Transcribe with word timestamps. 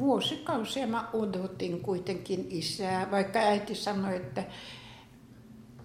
vuosikausia 0.00 0.86
mä 0.86 1.08
odotin 1.12 1.80
kuitenkin 1.80 2.46
isää, 2.50 3.10
vaikka 3.10 3.38
äiti 3.38 3.74
sanoi, 3.74 4.16
että 4.16 4.44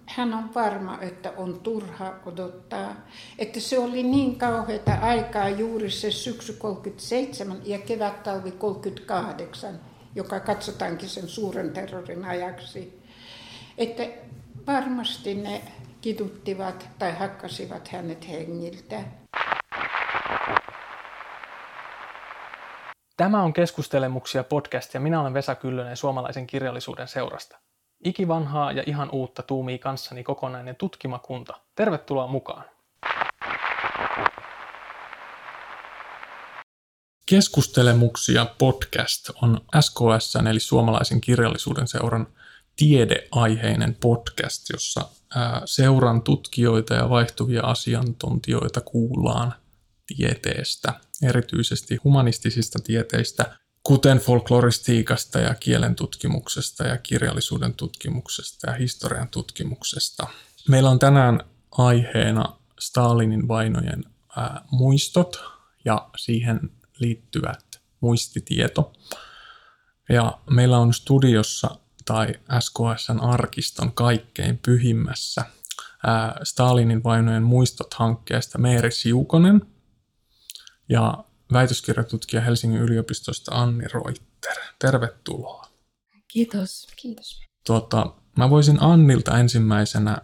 hän 0.06 0.34
on 0.34 0.54
varma, 0.54 0.98
että 1.00 1.32
on 1.36 1.60
turha 1.60 2.14
odottaa. 2.26 2.96
Että 3.38 3.60
se 3.60 3.78
oli 3.78 4.02
niin 4.02 4.36
kauheita 4.36 4.94
aikaa 4.94 5.48
juuri 5.48 5.90
se 5.90 6.10
syksy 6.10 6.52
37 6.52 7.60
ja 7.64 7.78
kevät-talvi 7.78 8.50
38, 8.50 9.80
joka 10.14 10.40
katsotaankin 10.40 11.08
sen 11.08 11.28
suuren 11.28 11.70
terrorin 11.70 12.24
ajaksi. 12.24 13.00
Että 13.78 14.08
varmasti 14.66 15.34
ne 15.34 15.62
kiduttivat 16.00 16.88
tai 16.98 17.12
hakkasivat 17.12 17.88
hänet 17.88 18.28
hengiltä. 18.28 19.04
Tämä 23.16 23.42
on 23.42 23.52
Keskustelemuksia 23.52 24.44
podcast 24.44 24.94
ja 24.94 25.00
minä 25.00 25.20
olen 25.20 25.34
Vesa 25.34 25.54
Kyllönen 25.54 25.96
suomalaisen 25.96 26.46
kirjallisuuden 26.46 27.08
seurasta. 27.08 27.58
Ikivanhaa 28.04 28.72
ja 28.72 28.82
ihan 28.86 29.10
uutta 29.12 29.42
tuumii 29.42 29.78
kanssani 29.78 30.24
kokonainen 30.24 30.76
tutkimakunta. 30.76 31.60
Tervetuloa 31.74 32.26
mukaan! 32.26 32.64
Keskustelemuksia 37.26 38.46
podcast 38.58 39.30
on 39.42 39.60
SKS 39.80 40.36
eli 40.50 40.60
suomalaisen 40.60 41.20
kirjallisuuden 41.20 41.88
seuran 41.88 42.26
tiedeaiheinen 42.76 43.96
podcast, 44.00 44.70
jossa 44.72 45.08
seuran 45.64 46.22
tutkijoita 46.22 46.94
ja 46.94 47.10
vaihtuvia 47.10 47.62
asiantuntijoita 47.62 48.80
kuullaan 48.80 49.54
tieteestä, 50.16 50.94
erityisesti 51.22 51.96
humanistisista 52.04 52.78
tieteistä, 52.84 53.56
kuten 53.82 54.18
folkloristiikasta 54.18 55.38
ja 55.38 55.54
kielen 55.54 55.94
tutkimuksesta 55.94 56.86
ja 56.86 56.96
kirjallisuuden 56.96 57.74
tutkimuksesta 57.74 58.70
ja 58.70 58.76
historian 58.76 59.28
tutkimuksesta. 59.28 60.26
Meillä 60.68 60.90
on 60.90 60.98
tänään 60.98 61.40
aiheena 61.70 62.56
Stalinin 62.80 63.48
vainojen 63.48 64.04
ää, 64.36 64.64
muistot 64.70 65.44
ja 65.84 66.08
siihen 66.16 66.60
liittyvät 66.98 67.80
muistitieto. 68.00 68.92
Ja 70.08 70.38
meillä 70.50 70.78
on 70.78 70.94
studiossa 70.94 71.70
tai 72.04 72.34
SKSn 72.60 73.20
arkiston 73.20 73.92
kaikkein 73.92 74.58
pyhimmässä 74.58 75.44
ää, 76.06 76.40
Stalinin 76.42 77.04
vainojen 77.04 77.42
muistot 77.42 77.94
hankkeesta 77.94 78.58
Meeri 78.58 78.92
Siukonen 78.92 79.75
ja 80.88 81.24
väitöskirjatutkija 81.52 82.42
Helsingin 82.42 82.80
yliopistosta 82.80 83.54
Anni 83.54 83.88
Roitter. 83.92 84.56
Tervetuloa. 84.78 85.66
Kiitos. 86.28 86.86
Kiitos. 86.96 87.40
Tuota, 87.66 88.12
mä 88.38 88.50
voisin 88.50 88.82
Annilta 88.82 89.38
ensimmäisenä, 89.38 90.18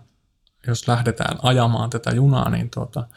jos 0.67 0.89
lähdetään 0.89 1.39
ajamaan 1.43 1.91
tätä 1.91 2.11
junaa, 2.11 2.51
niin 2.51 2.71
tuota, 2.71 3.09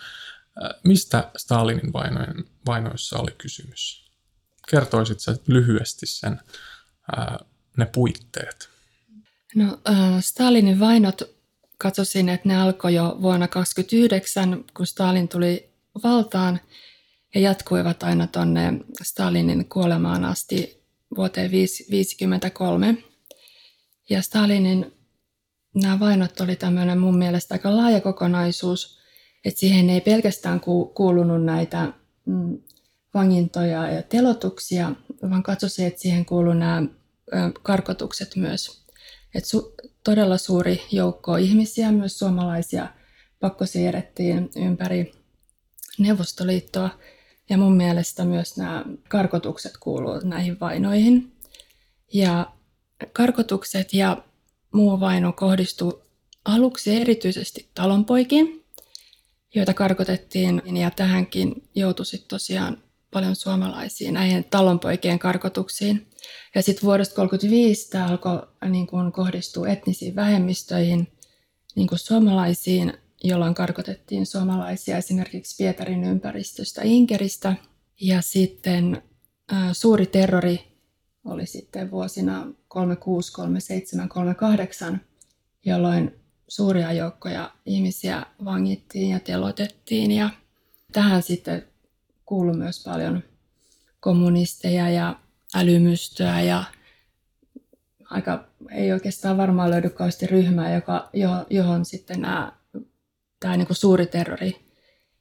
mistä 0.83 1.31
Stalinin 1.37 1.93
vainojen, 1.93 2.45
vainoissa 2.65 3.19
oli 3.19 3.31
kysymys? 3.37 4.05
Kertoisit 4.69 5.19
sä 5.19 5.35
lyhyesti 5.47 6.05
sen, 6.05 6.39
ää, 7.17 7.39
ne 7.77 7.85
puitteet? 7.85 8.69
No, 9.55 9.79
äh, 9.89 10.19
Stalinin 10.19 10.79
vainot 10.79 11.21
katsoisin, 11.77 12.29
että 12.29 12.47
ne 12.47 12.61
alkoi 12.61 12.93
jo 12.93 13.03
vuonna 13.03 13.47
1929, 13.47 14.65
kun 14.73 14.87
Stalin 14.87 15.27
tuli 15.27 15.69
valtaan– 16.03 16.59
ja 17.35 17.41
jatkuivat 17.41 18.03
aina 18.03 18.27
tuonne 18.27 18.73
Stalinin 19.03 19.69
kuolemaan 19.69 20.25
asti 20.25 20.83
vuoteen 21.17 21.51
1953. 21.51 22.97
Ja 24.09 24.21
Stalinin 24.21 24.93
nämä 25.75 25.99
vainot 25.99 26.39
oli 26.39 26.55
tämmöinen 26.55 26.99
mun 26.99 27.17
mielestä 27.17 27.55
aika 27.55 27.75
laaja 27.75 28.01
kokonaisuus, 28.01 28.99
että 29.45 29.59
siihen 29.59 29.89
ei 29.89 30.01
pelkästään 30.01 30.61
kuulunut 30.95 31.43
näitä 31.43 31.93
mm, 32.25 32.57
vangintoja 33.13 33.91
ja 33.91 34.01
telotuksia, 34.03 34.91
vaan 35.29 35.43
katsoisin, 35.43 35.87
että 35.87 36.01
siihen 36.01 36.25
kuuluu 36.25 36.53
nämä 36.53 36.83
karkotukset 37.63 38.35
myös. 38.35 38.85
Että 39.35 39.57
su- 39.57 39.89
todella 40.03 40.37
suuri 40.37 40.81
joukko 40.91 41.37
ihmisiä, 41.37 41.91
myös 41.91 42.19
suomalaisia, 42.19 42.87
pakko 43.39 43.65
siirrettiin 43.65 44.49
ympäri 44.55 45.13
Neuvostoliittoa 45.97 46.89
ja 47.49 47.57
mun 47.57 47.75
mielestä 47.75 48.25
myös 48.25 48.57
nämä 48.57 48.85
karkotukset 49.09 49.77
kuuluvat 49.79 50.23
näihin 50.23 50.59
vainoihin. 50.59 51.31
Ja 52.13 52.51
karkotukset 53.13 53.93
ja 53.93 54.23
muu 54.71 54.99
vaino 54.99 55.33
kohdistuu 55.33 56.01
aluksi 56.45 56.95
erityisesti 56.95 57.69
talonpoikiin, 57.73 58.65
joita 59.55 59.73
karkotettiin, 59.73 60.61
ja 60.77 60.91
tähänkin 60.91 61.69
joutui 61.75 62.05
tosiaan 62.27 62.83
paljon 63.11 63.35
suomalaisia 63.35 64.11
näihin 64.11 64.43
talonpoikien 64.43 65.19
karkotuksiin. 65.19 66.07
Ja 66.55 66.61
sitten 66.61 66.85
vuodesta 66.85 67.15
1935 67.15 67.89
tämä 67.89 68.07
alkoi 68.07 68.47
niin 68.69 68.87
kohdistua 69.13 69.67
etnisiin 69.67 70.15
vähemmistöihin, 70.15 71.07
niin 71.75 71.87
kuin 71.87 71.99
suomalaisiin, 71.99 72.93
jolloin 73.27 73.53
karkotettiin 73.53 74.25
suomalaisia 74.25 74.97
esimerkiksi 74.97 75.55
Pietarin 75.57 76.03
ympäristöstä 76.03 76.81
Inkeristä. 76.83 77.55
Ja 78.01 78.21
sitten 78.21 79.01
suuri 79.73 80.05
terrori 80.05 80.75
oli 81.25 81.45
sitten 81.45 81.91
vuosina 81.91 82.47
36, 82.67 83.33
37, 83.33 84.09
38, 84.09 85.01
jolloin 85.65 86.15
suuria 86.47 86.93
joukkoja 86.93 87.51
ihmisiä 87.65 88.25
vangittiin 88.45 89.09
ja 89.09 89.19
telotettiin. 89.19 90.11
Ja 90.11 90.29
tähän 90.91 91.23
sitten 91.23 91.65
kuului 92.25 92.55
myös 92.55 92.83
paljon 92.83 93.23
kommunisteja 93.99 94.89
ja 94.89 95.19
älymystöä 95.55 96.41
ja 96.41 96.63
aika 98.09 98.47
ei 98.71 98.93
oikeastaan 98.93 99.37
varmaan 99.37 99.69
löydy 99.69 99.89
kauheasti 99.89 100.27
ryhmää, 100.27 100.75
joka, 100.75 101.09
johon 101.49 101.85
sitten 101.85 102.21
nämä 102.21 102.51
tämä 103.39 103.57
niin 103.57 103.67
kuin 103.67 103.77
suuri 103.77 104.05
terrori 104.05 104.65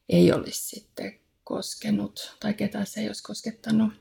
ei 0.08 0.32
olisi 0.32 0.69
sitten 0.69 1.20
koskenut 1.44 2.36
tai 2.41 2.54
ketään 2.54 2.86
se 2.86 3.00
ei 3.00 3.06
olisi 3.06 3.22
koskettanut. 3.22 3.92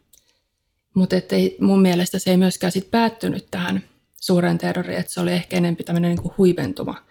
Mutta 0.94 1.16
mun 1.60 1.82
mielestä 1.82 2.20
se 2.20 2.30
ei 2.32 2.38
myöskään 2.38 2.72
sit 2.72 2.92
päättynyt 2.92 3.48
tähän 3.52 3.84
suureen 4.22 4.58
terroriin, 4.58 5.00
että 5.00 5.14
se 5.14 5.20
oli 5.20 5.32
ehkä 5.32 5.58
enemmän 5.58 5.86
tämmöinen 5.86 6.10
niin 6.10 6.22
kuin 6.22 6.34
huipentuma. 6.38 7.06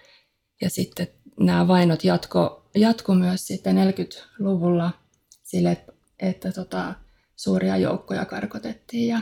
Ja 0.61 0.71
sitten 0.71 1.09
nämä 1.41 1.69
vainot 1.69 2.05
jatko, 2.05 2.71
jatko 2.75 3.15
myös 3.15 3.47
sitten 3.47 3.77
40-luvulla 3.77 4.91
sille, 5.43 5.73
että, 5.73 5.93
että 6.21 6.53
tota, 6.53 6.95
suuria 7.37 7.77
joukkoja 7.77 8.25
karkotettiin 8.25 9.09
ja 9.09 9.21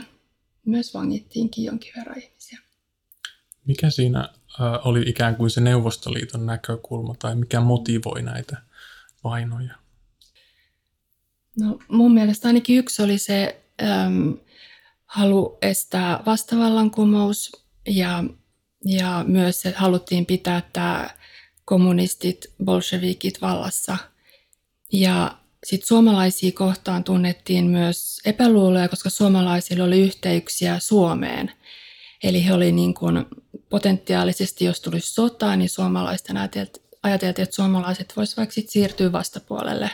myös 0.65 0.93
vangittiinkin 0.93 1.63
jonkin 1.63 1.93
verran 1.97 2.19
ihmisiä. 2.19 2.59
Mikä 3.67 3.89
siinä 3.89 4.29
oli 4.83 5.03
ikään 5.09 5.35
kuin 5.35 5.49
se 5.49 5.61
Neuvostoliiton 5.61 6.45
näkökulma 6.45 7.15
tai 7.19 7.35
mikä 7.35 7.59
motivoi 7.59 8.21
näitä 8.21 8.57
vainoja? 9.23 9.75
No 11.59 11.79
mun 11.87 12.13
mielestä 12.13 12.47
ainakin 12.47 12.77
yksi 12.77 13.01
oli 13.01 13.17
se 13.17 13.61
äm, 13.81 14.37
halu 15.05 15.57
estää 15.61 16.23
vastavallankumous 16.25 17.51
ja, 17.87 18.23
ja 18.85 19.25
myös 19.27 19.61
se 19.61 19.73
haluttiin 19.77 20.25
pitää 20.25 20.69
tämä 20.73 21.09
kommunistit, 21.65 22.53
bolshevikit 22.65 23.41
vallassa. 23.41 23.97
Ja 24.93 25.37
sitten 25.65 25.87
suomalaisia 25.87 26.51
kohtaan 26.51 27.03
tunnettiin 27.03 27.65
myös 27.65 28.19
epäluuloja, 28.25 28.89
koska 28.89 29.09
suomalaisilla 29.09 29.83
oli 29.83 29.99
yhteyksiä 29.99 30.79
Suomeen. 30.79 31.51
Eli 32.23 32.45
he 32.45 32.53
oli 32.53 32.71
niin 32.71 32.93
kuin 32.93 33.25
potentiaalisesti, 33.69 34.65
jos 34.65 34.81
tulisi 34.81 35.13
sotaa, 35.13 35.55
niin 35.55 35.69
suomalaisten 35.69 36.37
ajateltiin, 37.03 37.43
että 37.43 37.55
suomalaiset 37.55 38.13
voisivat 38.17 38.37
vaikka 38.37 38.53
sit 38.53 38.69
siirtyä 38.69 39.11
vastapuolelle. 39.11 39.91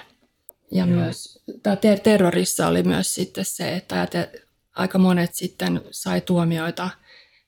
Ja 0.72 0.86
Joo. 0.86 0.88
myös 0.88 1.40
ter- 1.82 2.00
terrorissa 2.00 2.68
oli 2.68 2.84
myös 2.84 3.14
sitten 3.14 3.46
se, 3.46 3.76
että 3.76 4.08
aika 4.76 4.98
monet 4.98 5.36
sitten 5.36 5.82
sai 5.92 6.22
tuomioita, 6.22 6.90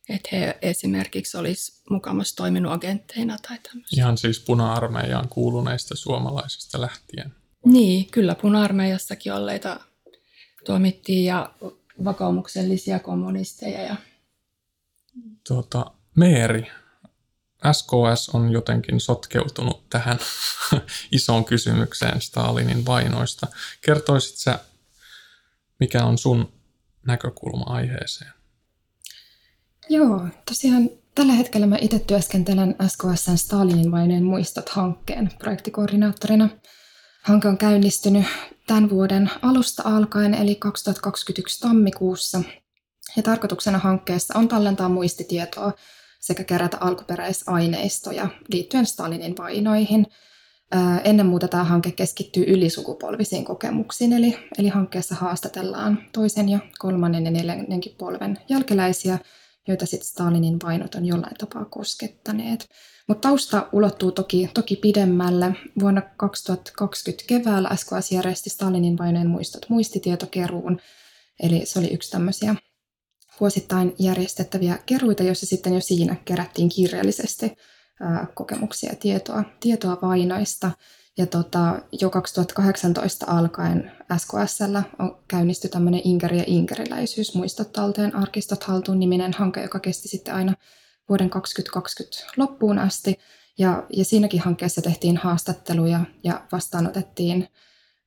että 0.10 0.30
he 0.32 0.58
esimerkiksi 0.62 1.38
olisi 1.38 1.82
mukamassa 1.90 2.36
toiminut 2.36 2.72
agentteina 2.72 3.38
tai 3.48 3.58
tämmöistä. 3.64 3.96
Ihan 3.96 4.18
siis 4.18 4.40
puna-armeijaan 4.40 5.30
kuuluneista 5.30 5.96
suomalaisista 5.96 6.82
lähtien. 6.82 7.34
Niin, 7.66 8.12
kyllä 8.12 8.36
puna-armeijassakin 8.36 9.34
olleita 9.34 9.80
tuomittiin 10.66 11.26
ja 11.26 11.54
vakaumuksellisia 12.04 13.00
kommunisteja. 13.00 13.82
Ja... 13.82 13.96
Tuota, 15.48 15.92
Meeri, 16.16 16.72
SKS 17.72 18.30
on 18.34 18.52
jotenkin 18.52 19.00
sotkeutunut 19.00 19.90
tähän 19.90 20.20
isoon 21.12 21.46
kysymykseen 21.46 22.22
Stalinin 22.22 22.86
vainoista. 22.86 23.48
Kertoisit 23.82 24.38
sä, 24.38 24.60
mikä 25.80 26.04
on 26.04 26.18
sun 26.18 26.54
näkökulma 27.06 27.64
aiheeseen. 27.68 28.32
Joo, 29.90 30.28
tosiaan 30.46 30.90
tällä 31.16 31.34
hetkellä 31.34 31.68
mä 31.68 31.78
itse 31.82 32.00
työskentelen 32.00 32.76
SKSn 32.88 33.38
Stalinin 33.38 33.92
vainojen 33.92 34.24
muistot-hankkeen 34.24 35.30
projektikoordinaattorina. 35.40 36.50
Hanke 37.22 37.48
on 37.48 37.58
käynnistynyt 37.58 38.26
tämän 38.68 38.90
vuoden 38.90 39.32
alusta 39.42 39.84
alkaen, 39.86 40.34
eli 40.34 40.56
2021 40.56 41.60
tammikuussa. 41.60 42.42
Ja 43.16 43.24
tarkoituksena 43.24 43.78
hankkeessa 43.78 44.40
on 44.40 44.48
tallentaa 44.48 44.90
muistitietoa 44.90 45.72
sekä 46.20 46.44
kerätä 46.44 46.78
alkuperäisaineistoja 46.80 48.28
liittyen 48.54 48.86
Stalinin 48.86 49.38
vainoihin. 49.38 50.06
Ennen 51.04 51.26
muuta 51.26 51.48
tämä 51.48 51.64
hanke 51.64 51.92
keskittyy 51.92 52.44
ylisukupolvisiin 52.48 53.46
kokemuksiin, 53.46 54.14
eli, 54.14 54.38
eli 54.58 54.68
hankkeessa 54.68 55.16
haastatellaan 55.16 56.00
toisen 56.14 56.50
ja 56.50 56.60
kolmannen 56.80 57.26
ja 57.26 57.32
neljännenkin 57.32 57.96
polven 57.98 58.38
jälkeläisiä, 58.50 59.20
joita 59.68 59.86
sitten 59.86 60.10
Stalinin 60.10 60.58
vainot 60.64 60.96
on 60.96 61.06
jollain 61.06 61.36
tapaa 61.38 61.66
koskettaneet. 61.66 62.70
Mutta 63.08 63.28
tausta 63.28 63.68
ulottuu 63.72 64.12
toki, 64.12 64.50
toki 64.54 64.76
pidemmälle. 64.76 65.56
Vuonna 65.80 66.02
2020 66.18 67.24
keväällä 67.28 67.76
SKS 67.76 68.12
järjesti 68.12 68.50
Stalinin 68.50 68.98
vainojen 68.98 69.30
muistot 69.30 69.70
muistitietokeruun, 69.70 70.80
eli 71.44 71.62
se 71.66 71.80
oli 71.80 71.94
yksi 71.94 72.12
tämmöisiä 72.12 72.56
vuosittain 73.40 73.96
järjestettäviä 74.00 74.78
keruita, 74.86 75.24
joissa 75.24 75.46
sitten 75.46 75.74
jo 75.74 75.82
siinä 75.82 76.16
kerättiin 76.26 76.70
kirjallisesti 76.70 77.56
kokemuksia 78.34 78.90
ja 78.90 78.96
tietoa, 78.96 79.44
tietoa 79.60 79.98
vainoista. 80.02 80.72
Ja 81.18 81.26
tota, 81.26 81.82
jo 82.02 82.10
2018 82.10 83.26
alkaen 83.30 83.92
SKSllä 84.18 84.84
on 85.00 85.18
käynnisty 85.28 85.70
tämmöinen 85.70 86.02
Inkeri 86.04 86.38
ja 86.38 86.44
inkeriläisyys 86.48 87.36
muistot 87.36 87.74
talteen 87.74 88.16
arkistot 88.16 88.64
haltuun 88.64 89.00
niminen 89.00 89.34
hanke, 89.34 89.62
joka 89.62 89.80
kesti 89.80 90.08
sitten 90.08 90.34
aina 90.34 90.54
vuoden 91.10 91.30
2020 91.30 92.18
loppuun 92.38 92.80
asti. 92.80 93.20
Ja, 93.58 93.84
ja 93.94 94.06
siinäkin 94.06 94.40
hankkeessa 94.40 94.82
tehtiin 94.82 95.18
haastatteluja 95.18 96.00
ja 96.24 96.42
vastaanotettiin 96.52 97.48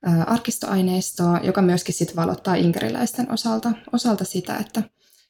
ää, 0.04 0.24
arkistoaineistoa, 0.24 1.40
joka 1.42 1.62
myöskin 1.62 1.94
sitten 1.94 2.16
valottaa 2.16 2.54
inkeriläisten 2.54 3.32
osalta, 3.32 3.72
osalta 3.92 4.24
sitä, 4.24 4.56
että, 4.56 4.82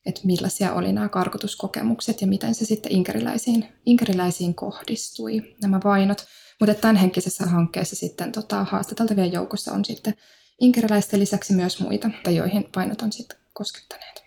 että 0.07 0.21
millaisia 0.25 0.73
oli 0.73 0.93
nämä 0.93 1.09
karkotuskokemukset 1.09 2.21
ja 2.21 2.27
miten 2.27 2.55
se 2.55 2.65
sitten 2.65 2.93
inkeriläisiin, 2.93 3.69
inkeriläisiin 3.87 4.55
kohdistui, 4.55 5.57
nämä 5.63 5.81
vainot. 5.85 6.27
Mutta 6.61 6.75
tämänhenkisessä 6.75 7.47
hankkeessa 7.47 7.97
sitten 7.97 8.33
tota, 8.33 8.65
haastateltavien 8.65 9.33
joukossa 9.33 9.73
on 9.73 9.85
sitten 9.85 10.15
inkeriläisten 10.61 11.21
lisäksi 11.21 11.53
myös 11.53 11.81
muita, 11.81 12.11
joihin 12.31 12.69
painot 12.75 13.03
on 13.03 13.13
sitten 13.13 13.39
koskettaneet. 13.53 14.23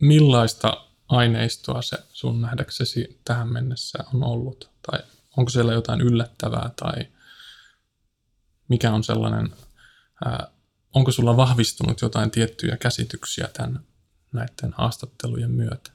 Millaista 0.00 0.86
aineistoa 1.08 1.82
se 1.82 1.98
sun 2.12 2.40
nähdäksesi 2.40 3.20
tähän 3.24 3.52
mennessä 3.52 3.98
on 4.14 4.24
ollut? 4.24 4.70
Tai 4.90 5.00
onko 5.36 5.50
siellä 5.50 5.72
jotain 5.72 6.00
yllättävää 6.00 6.70
tai 6.76 7.06
mikä 8.68 8.92
on 8.92 9.04
sellainen, 9.04 9.48
ää, 10.24 10.50
onko 10.94 11.12
sulla 11.12 11.36
vahvistunut 11.36 12.00
jotain 12.00 12.30
tiettyjä 12.30 12.76
käsityksiä 12.76 13.48
tämän, 13.52 13.80
näiden 14.32 14.72
haastattelujen 14.72 15.50
myötä? 15.50 15.90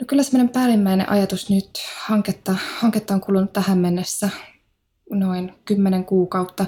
No 0.00 0.06
kyllä 0.06 0.22
semmoinen 0.22 0.52
päällimmäinen 0.52 1.10
ajatus 1.10 1.50
nyt, 1.50 1.70
hanketta, 2.06 2.54
hanketta 2.78 3.14
on 3.14 3.20
kulunut 3.20 3.52
tähän 3.52 3.78
mennessä 3.78 4.30
noin 5.10 5.54
kymmenen 5.64 6.04
kuukautta. 6.04 6.66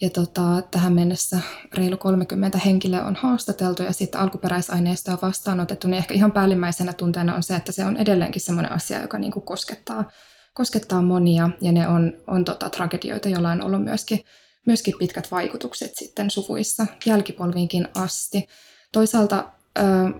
Ja 0.00 0.10
tota, 0.10 0.62
tähän 0.70 0.92
mennessä 0.92 1.38
reilu 1.74 1.96
30 1.96 2.58
henkilöä 2.58 3.04
on 3.04 3.16
haastateltu 3.16 3.82
ja 3.82 3.92
sitten 3.92 4.20
alkuperäisaineistoa 4.20 5.18
vastaanotettu, 5.22 5.88
niin 5.88 5.98
ehkä 5.98 6.14
ihan 6.14 6.32
päällimmäisenä 6.32 6.92
tunteena 6.92 7.34
on 7.34 7.42
se, 7.42 7.56
että 7.56 7.72
se 7.72 7.84
on 7.84 7.96
edelleenkin 7.96 8.42
sellainen 8.42 8.72
asia, 8.72 9.02
joka 9.02 9.18
niin 9.18 9.32
kuin 9.32 9.44
koskettaa, 9.44 10.10
koskettaa 10.54 11.02
monia 11.02 11.50
ja 11.60 11.72
ne 11.72 11.88
on, 11.88 12.12
on 12.26 12.44
tota, 12.44 12.70
tragedioita, 12.70 13.28
joilla 13.28 13.50
on 13.50 13.62
ollut 13.62 13.84
myöskin, 13.84 14.24
myöskin 14.66 14.94
pitkät 14.98 15.30
vaikutukset 15.30 15.96
sitten 15.96 16.30
suvuissa 16.30 16.86
jälkipolviinkin 17.06 17.88
asti. 17.94 18.48
Toisaalta 18.92 19.52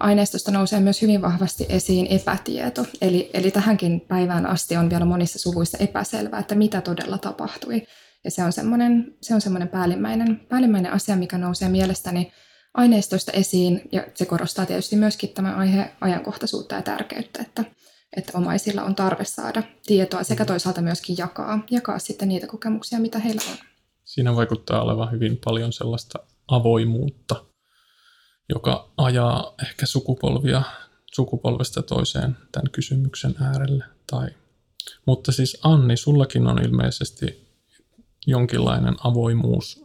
aineistosta 0.00 0.50
nousee 0.50 0.81
myös 0.81 1.02
hyvin 1.02 1.23
vahvasti 1.23 1.67
esiin 1.69 2.06
epätieto, 2.06 2.87
eli, 3.00 3.31
eli 3.35 3.50
tähänkin 3.50 4.00
päivään 4.00 4.47
asti 4.47 4.76
on 4.76 4.91
vielä 4.91 5.05
monissa 5.05 5.38
suvuissa 5.38 5.79
epäselvää, 5.79 6.41
että 6.41 6.55
mitä 6.55 6.81
todella 6.81 7.19
tapahtui. 7.19 7.82
Ja 8.25 8.31
se 8.31 8.44
on 8.44 8.52
semmoinen, 8.52 9.14
se 9.23 9.35
on 9.35 9.41
semmoinen 9.41 9.69
päällimmäinen, 9.69 10.41
päällimmäinen 10.49 10.93
asia, 10.93 11.17
mikä 11.17 11.38
nousee 11.38 11.69
mielestäni 11.69 12.32
aineistosta 12.75 13.32
esiin, 13.32 13.82
ja 13.93 14.06
se 14.14 14.26
korostaa 14.26 14.67
tietysti 14.67 14.97
myöskin 14.97 15.31
tämän 15.31 15.55
aiheen 15.55 15.91
ajankohtaisuutta 16.00 16.75
ja 16.75 16.82
tärkeyttä, 16.82 17.43
että, 17.43 17.64
että 18.17 18.38
omaisilla 18.38 18.82
on 18.82 18.94
tarve 18.94 19.25
saada 19.25 19.62
tietoa 19.87 20.23
sekä 20.23 20.44
toisaalta 20.44 20.81
myöskin 20.81 21.17
jakaa, 21.19 21.58
jakaa 21.70 21.99
sitten 21.99 22.29
niitä 22.29 22.47
kokemuksia, 22.47 23.00
mitä 23.00 23.19
heillä 23.19 23.43
on. 23.50 23.56
Siinä 24.05 24.37
vaikuttaa 24.37 24.82
olevan 24.82 25.12
hyvin 25.12 25.38
paljon 25.44 25.73
sellaista 25.73 26.19
avoimuutta, 26.49 27.50
joka 28.50 28.88
ajaa 28.97 29.55
ehkä 29.62 29.87
sukupolvia 29.87 30.62
sukupolvesta 31.14 31.82
toiseen 31.82 32.37
tämän 32.52 32.70
kysymyksen 32.73 33.35
äärelle. 33.41 33.85
Tai... 34.11 34.29
Mutta 35.06 35.32
siis 35.32 35.58
Anni, 35.62 35.97
sullakin 35.97 36.47
on 36.47 36.62
ilmeisesti 36.64 37.50
jonkinlainen 38.26 38.94
avoimuus 39.05 39.85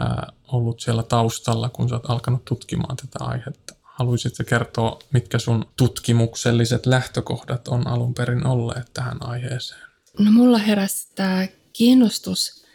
ää, 0.00 0.32
ollut 0.52 0.80
siellä 0.80 1.02
taustalla, 1.02 1.68
kun 1.68 1.88
sä 1.88 1.94
oot 1.94 2.10
alkanut 2.10 2.44
tutkimaan 2.44 2.96
tätä 2.96 3.24
aihetta. 3.24 3.74
Haluaisitko 3.82 4.44
kertoa, 4.44 4.98
mitkä 5.12 5.38
sun 5.38 5.64
tutkimukselliset 5.76 6.86
lähtökohdat 6.86 7.68
on 7.68 7.86
alun 7.86 8.14
perin 8.14 8.46
olleet 8.46 8.90
tähän 8.94 9.26
aiheeseen? 9.26 9.80
No 10.18 10.32
mulla 10.32 10.58
heräsi 10.58 11.08
tämä 11.14 11.48
kiinnostus 11.72 12.66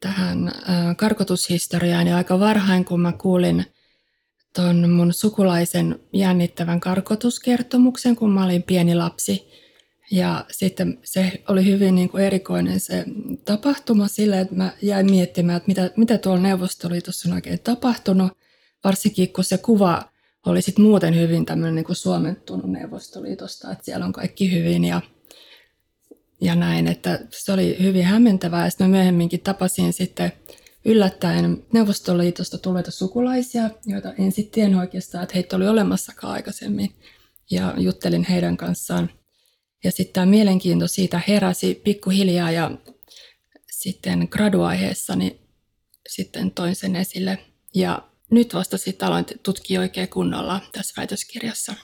tähän 0.00 0.52
karkotushistoriaan 0.96 2.06
ja 2.06 2.16
aika 2.16 2.40
varhain, 2.40 2.84
kun 2.84 3.00
mä 3.00 3.12
kuulin 3.12 3.66
ton 4.54 4.90
mun 4.90 5.12
sukulaisen 5.12 6.00
jännittävän 6.12 6.80
karkotuskertomuksen, 6.80 8.16
kun 8.16 8.32
mä 8.32 8.44
olin 8.44 8.62
pieni 8.62 8.94
lapsi– 8.94 9.42
ja 10.10 10.44
sitten 10.50 10.98
se 11.04 11.32
oli 11.48 11.64
hyvin 11.64 11.94
niin 11.94 12.08
kuin 12.08 12.24
erikoinen 12.24 12.80
se 12.80 13.04
tapahtuma 13.44 14.08
sille, 14.08 14.40
että 14.40 14.54
mä 14.54 14.72
jäin 14.82 15.10
miettimään, 15.10 15.56
että 15.56 15.68
mitä, 15.68 15.90
mitä 15.96 16.18
tuolla 16.18 16.40
Neuvostoliitossa 16.40 17.28
on 17.28 17.34
oikein 17.34 17.60
tapahtunut, 17.60 18.32
varsinkin 18.84 19.32
kun 19.32 19.44
se 19.44 19.58
kuva 19.58 20.02
oli 20.46 20.62
sitten 20.62 20.84
muuten 20.84 21.14
hyvin 21.14 21.46
tämmöinen 21.46 21.74
niin 21.74 21.84
kuin 21.84 21.96
suomentunut 21.96 22.70
Neuvostoliitosta, 22.70 23.72
että 23.72 23.84
siellä 23.84 24.06
on 24.06 24.12
kaikki 24.12 24.52
hyvin 24.52 24.84
ja, 24.84 25.00
ja 26.40 26.54
näin, 26.54 26.88
että 26.88 27.20
se 27.30 27.52
oli 27.52 27.76
hyvin 27.82 28.04
hämmentävää. 28.04 28.64
Ja 28.64 28.70
sitten 28.70 28.90
myöhemminkin 28.90 29.40
tapasin 29.40 29.92
sitten 29.92 30.32
yllättäen 30.84 31.66
Neuvostoliitosta 31.72 32.58
tulleita 32.58 32.90
sukulaisia, 32.90 33.70
joita 33.86 34.12
en 34.12 34.32
sitten 34.32 34.52
tiennyt 34.52 34.80
oikeastaan, 34.80 35.22
että 35.22 35.34
heitä 35.34 35.56
oli 35.56 35.68
olemassakaan 35.68 36.32
aikaisemmin. 36.32 36.94
Ja 37.50 37.74
juttelin 37.76 38.24
heidän 38.24 38.56
kanssaan 38.56 39.10
ja 39.84 39.92
sitten 39.92 40.12
tämä 40.12 40.26
mielenkiinto 40.26 40.88
siitä 40.88 41.20
heräsi 41.28 41.80
pikkuhiljaa 41.84 42.50
ja 42.50 42.70
sitten 43.70 44.28
graduaiheessa 44.30 45.16
niin 45.16 45.40
sitten 46.08 46.50
toin 46.50 46.76
sen 46.76 46.96
esille. 46.96 47.38
Ja 47.74 48.08
nyt 48.30 48.54
vasta 48.54 48.78
sitten 48.78 49.08
aloin 49.08 49.24
tutkia 49.42 49.80
oikein 49.80 50.08
kunnolla 50.08 50.60
tässä 50.72 50.94
väitöskirjassa. 50.96 51.74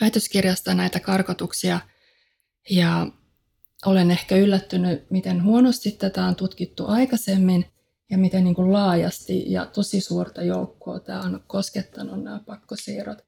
Väitöskirjasta 0.00 0.74
näitä 0.74 1.00
karkotuksia 1.00 1.80
ja 2.70 3.06
olen 3.86 4.10
ehkä 4.10 4.36
yllättynyt, 4.36 5.10
miten 5.10 5.44
huonosti 5.44 5.92
tätä 5.92 6.24
on 6.24 6.36
tutkittu 6.36 6.86
aikaisemmin 6.86 7.73
ja 8.10 8.18
miten 8.18 8.44
niin 8.44 8.54
kuin 8.54 8.72
laajasti 8.72 9.52
ja 9.52 9.66
tosi 9.66 10.00
suurta 10.00 10.42
joukkoa 10.42 11.00
tämä 11.00 11.20
on 11.20 11.44
koskettanut 11.46 12.22
nämä 12.22 12.40
pakkosiirrot. 12.46 13.24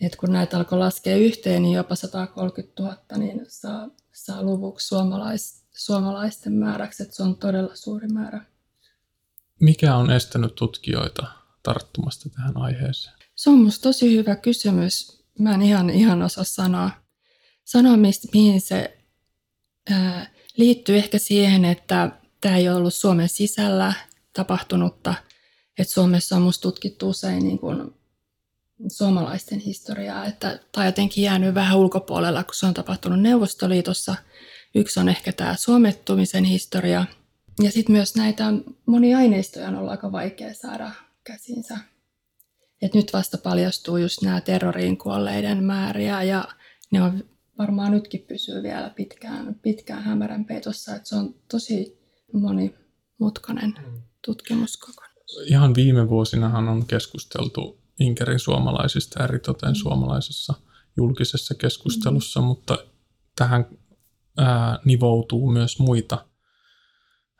Et 0.00 0.16
kun 0.16 0.32
näitä 0.32 0.56
alkoi 0.56 0.78
laskea 0.78 1.16
yhteen, 1.16 1.62
niin 1.62 1.74
jopa 1.74 1.94
130 1.94 2.82
000 2.82 2.96
niin 3.16 3.40
saa, 3.48 3.88
saa 4.12 4.42
luvuksi 4.42 4.86
suomalais, 4.86 5.64
suomalaisten 5.74 6.52
määräksi, 6.52 7.02
että 7.02 7.16
se 7.16 7.22
on 7.22 7.36
todella 7.36 7.76
suuri 7.76 8.08
määrä. 8.08 8.44
Mikä 9.60 9.96
on 9.96 10.10
estänyt 10.10 10.54
tutkijoita 10.54 11.26
tarttumasta 11.62 12.30
tähän 12.30 12.56
aiheeseen? 12.56 13.16
Se 13.34 13.50
on 13.50 13.58
minusta 13.58 13.82
tosi 13.82 14.16
hyvä 14.16 14.36
kysymys. 14.36 15.24
Mä 15.38 15.54
en 15.54 15.62
ihan, 15.62 15.90
ihan 15.90 16.22
osaa 16.22 16.44
sanoa, 16.44 16.90
sanoa 17.64 17.96
mistä, 17.96 18.28
mihin 18.34 18.60
se 18.60 18.98
ää, 19.90 20.30
liittyy 20.56 20.96
ehkä 20.96 21.18
siihen, 21.18 21.64
että 21.64 22.10
tämä 22.40 22.56
ei 22.56 22.68
ollut 22.68 22.94
Suomen 22.94 23.28
sisällä 23.28 23.92
tapahtunutta. 24.36 25.14
Että 25.78 25.94
Suomessa 25.94 26.36
on 26.36 26.42
minusta 26.42 26.62
tutkittu 26.62 27.08
usein 27.08 27.44
niin 27.44 27.58
kuin 27.58 27.94
suomalaisten 28.88 29.58
historiaa, 29.58 30.26
että 30.26 30.60
on 30.76 30.86
jotenkin 30.86 31.24
jäänyt 31.24 31.54
vähän 31.54 31.78
ulkopuolella, 31.78 32.44
kun 32.44 32.54
se 32.54 32.66
on 32.66 32.74
tapahtunut 32.74 33.20
Neuvostoliitossa. 33.20 34.14
Yksi 34.74 35.00
on 35.00 35.08
ehkä 35.08 35.32
tämä 35.32 35.54
suomettumisen 35.56 36.44
historia. 36.44 37.04
Ja 37.62 37.70
sitten 37.70 37.92
myös 37.92 38.16
näitä 38.16 38.44
monia 38.86 39.18
aineistoja 39.18 39.68
on 39.68 39.76
ollut 39.76 39.90
aika 39.90 40.12
vaikea 40.12 40.54
saada 40.54 40.90
käsinsä. 41.24 41.78
Et 42.82 42.94
nyt 42.94 43.12
vasta 43.12 43.38
paljastuu 43.38 43.96
just 43.96 44.22
nämä 44.22 44.40
terroriin 44.40 44.98
kuolleiden 44.98 45.64
määriä 45.64 46.22
ja 46.22 46.44
ne 46.90 47.02
on 47.02 47.24
varmaan 47.58 47.92
nytkin 47.92 48.24
pysyy 48.28 48.62
vielä 48.62 48.90
pitkään, 48.90 49.54
pitkään 49.62 50.02
hämärän 50.02 50.44
peitossa. 50.44 50.94
Että 50.94 51.08
se 51.08 51.16
on 51.16 51.34
tosi 51.50 51.98
monimutkainen 52.32 53.74
tutkimuskokonaisuus. 54.26 55.46
Ihan 55.46 55.74
viime 55.74 56.08
vuosinahan 56.08 56.68
on 56.68 56.86
keskusteltu 56.86 57.80
Inkerin 58.00 58.38
suomalaisista 58.38 59.24
eritoten 59.24 59.70
mm. 59.70 59.74
suomalaisessa 59.74 60.54
julkisessa 60.96 61.54
keskustelussa, 61.54 62.40
mm. 62.40 62.46
mutta 62.46 62.78
tähän 63.36 63.66
ää, 64.38 64.78
nivoutuu 64.84 65.50
myös 65.50 65.78
muita 65.78 66.26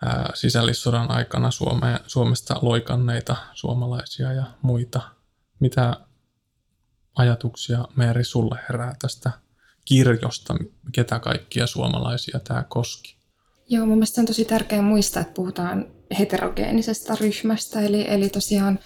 ää, 0.04 0.30
sisällissodan 0.34 1.10
aikana 1.10 1.50
Suome, 1.50 2.00
Suomesta 2.06 2.58
loikanneita 2.62 3.36
suomalaisia 3.54 4.32
ja 4.32 4.44
muita. 4.62 5.00
Mitä 5.60 6.06
ajatuksia 7.16 7.84
Meeri 7.96 8.24
sulle 8.24 8.58
herää 8.68 8.94
tästä 9.02 9.30
kirjosta, 9.84 10.54
ketä 10.92 11.18
kaikkia 11.18 11.66
suomalaisia 11.66 12.40
tämä 12.40 12.64
koski? 12.68 13.15
Joo, 13.68 13.86
mun 13.86 13.96
mielestä 13.96 14.20
on 14.20 14.26
tosi 14.26 14.44
tärkeää 14.44 14.82
muistaa, 14.82 15.22
että 15.22 15.34
puhutaan 15.34 15.86
heterogeenisesta 16.18 17.16
ryhmästä, 17.20 17.80
eli, 17.80 18.04
eli 18.08 18.28
tosiaan 18.28 18.78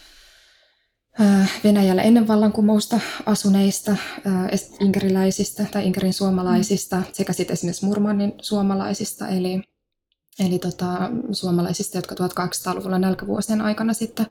Venäjällä 1.65 2.03
ennen 2.03 2.29
vallankumousta 2.29 3.01
asuneista 3.27 3.97
inkeriläisistä 4.81 5.67
tai 5.73 5.87
inkerin 5.87 6.13
suomalaisista 6.13 7.03
sekä 7.13 7.33
sitten 7.33 7.55
esimerkiksi 7.55 7.87
Murmannin 7.87 8.33
suomalaisista, 8.43 9.29
eli, 9.29 9.63
eli 10.39 10.59
tota, 10.59 11.11
suomalaisista, 11.33 11.99
jotka 11.99 12.15
1800-luvulla 12.15 12.99
nälkävuosien 12.99 13.61
aikana 13.61 13.93
sitten 13.93 14.27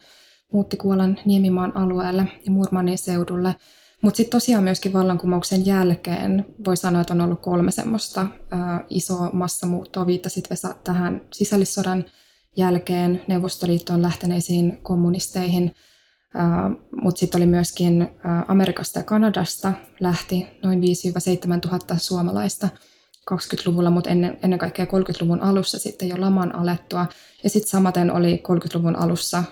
muutti 0.53 0.77
Kuolan 0.77 1.20
Niemimaan 1.25 1.77
alueelle 1.77 2.27
ja 2.46 2.51
Murmannin 2.51 2.98
seudulle. 2.98 3.56
Mutta 4.01 4.18
sitten 4.18 4.32
tosiaan 4.32 4.63
myöskin 4.63 4.94
vallankumouksen 4.94 5.65
jälkeen 5.65 6.46
voi 6.65 6.77
sanoa, 6.77 7.01
että 7.01 7.13
on 7.13 7.22
ollut 7.22 7.41
kolme 7.41 7.72
semmoista 7.72 8.27
ää, 8.51 8.84
isoa 8.89 9.29
massamuuttoa. 9.34 10.08
Viittasit 10.08 10.50
Vesa 10.50 10.75
tähän 10.84 11.22
sisällissodan 11.34 12.06
jälkeen 12.58 13.22
Neuvostoliittoon 13.27 14.01
lähteneisiin 14.01 14.79
kommunisteihin– 14.82 15.72
mutta 17.01 17.20
sitten 17.20 17.39
oli 17.39 17.46
myöskin 17.46 18.10
Amerikasta 18.48 19.00
ja 19.00 19.03
Kanadasta 19.03 19.74
lähti 20.00 20.48
noin 20.63 20.82
5-7 21.58 21.60
tuhatta 21.60 21.98
suomalaista 21.98 22.70
20-luvulla, 23.32 23.89
mutta 23.89 24.10
ennen, 24.10 24.39
ennen 24.44 24.60
kaikkea 24.60 24.86
30-luvun 24.86 25.41
alussa 25.41 25.79
sitten 25.79 26.10
jo 26.10 26.22
laman 26.22 26.56
alettua. 26.56 27.06
Ja 27.44 27.50
sitten 27.50 27.70
samaten 27.70 28.12
oli 28.12 28.44
30-luvun 28.48 28.96
alussa 28.96 29.44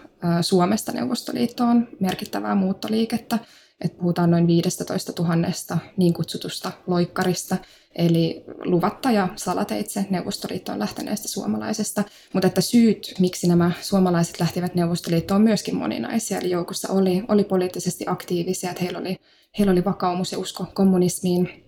Suomesta 0.41 0.91
Neuvostoliittoon 0.91 1.87
merkittävää 1.99 2.55
muuttoliikettä 2.55 3.39
että 3.81 3.97
puhutaan 3.97 4.31
noin 4.31 4.47
15 4.47 5.13
000 5.19 5.79
niin 5.97 6.13
kutsutusta 6.13 6.71
loikkarista, 6.87 7.57
eli 7.95 8.43
luvatta 8.65 9.11
ja 9.11 9.27
salateitse 9.35 10.05
Neuvostoliittoon 10.09 10.79
lähteneestä 10.79 11.27
suomalaisesta. 11.27 12.03
Mutta 12.33 12.47
että 12.47 12.61
syyt, 12.61 13.13
miksi 13.19 13.47
nämä 13.47 13.71
suomalaiset 13.81 14.39
lähtivät 14.39 14.75
Neuvostoliittoon, 14.75 15.41
on 15.41 15.43
myöskin 15.43 15.75
moninaisia. 15.75 16.39
Eli 16.39 16.49
joukossa 16.49 16.93
oli, 16.93 17.23
oli 17.27 17.43
poliittisesti 17.43 18.05
aktiivisia, 18.07 18.69
että 18.69 18.83
heillä 18.83 18.99
oli, 18.99 19.17
heillä 19.59 19.71
oli 19.71 19.85
vakaumus 19.85 20.31
ja 20.31 20.39
usko 20.39 20.65
kommunismiin. 20.73 21.63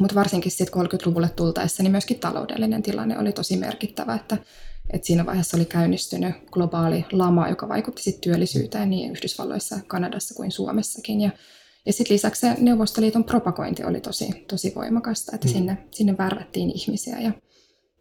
Mutta 0.00 0.14
varsinkin 0.14 0.52
sitten 0.52 0.84
30-luvulle 0.84 1.28
tultaessa, 1.28 1.82
niin 1.82 1.90
myöskin 1.90 2.18
taloudellinen 2.20 2.82
tilanne 2.82 3.18
oli 3.18 3.32
tosi 3.32 3.56
merkittävä, 3.56 4.14
että 4.14 4.38
et 4.92 5.04
siinä 5.04 5.26
vaiheessa 5.26 5.56
oli 5.56 5.64
käynnistynyt 5.64 6.34
globaali 6.50 7.04
lama, 7.12 7.48
joka 7.48 7.68
vaikutti 7.68 8.02
sit 8.02 8.20
työllisyyteen 8.20 8.90
niin 8.90 9.10
Yhdysvalloissa, 9.10 9.78
Kanadassa 9.86 10.34
kuin 10.34 10.52
Suomessakin. 10.52 11.20
Ja, 11.20 11.30
ja 11.86 11.92
sitten 11.92 12.14
lisäksi 12.14 12.40
se 12.40 12.54
Neuvostoliiton 12.58 13.24
propagointi 13.24 13.84
oli 13.84 14.00
tosi, 14.00 14.44
tosi 14.48 14.72
voimakasta, 14.74 15.34
että 15.34 15.48
mm. 15.48 15.52
sinne, 15.52 15.78
sinne 15.90 16.18
värvättiin 16.18 16.70
ihmisiä 16.70 17.20
ja, 17.20 17.32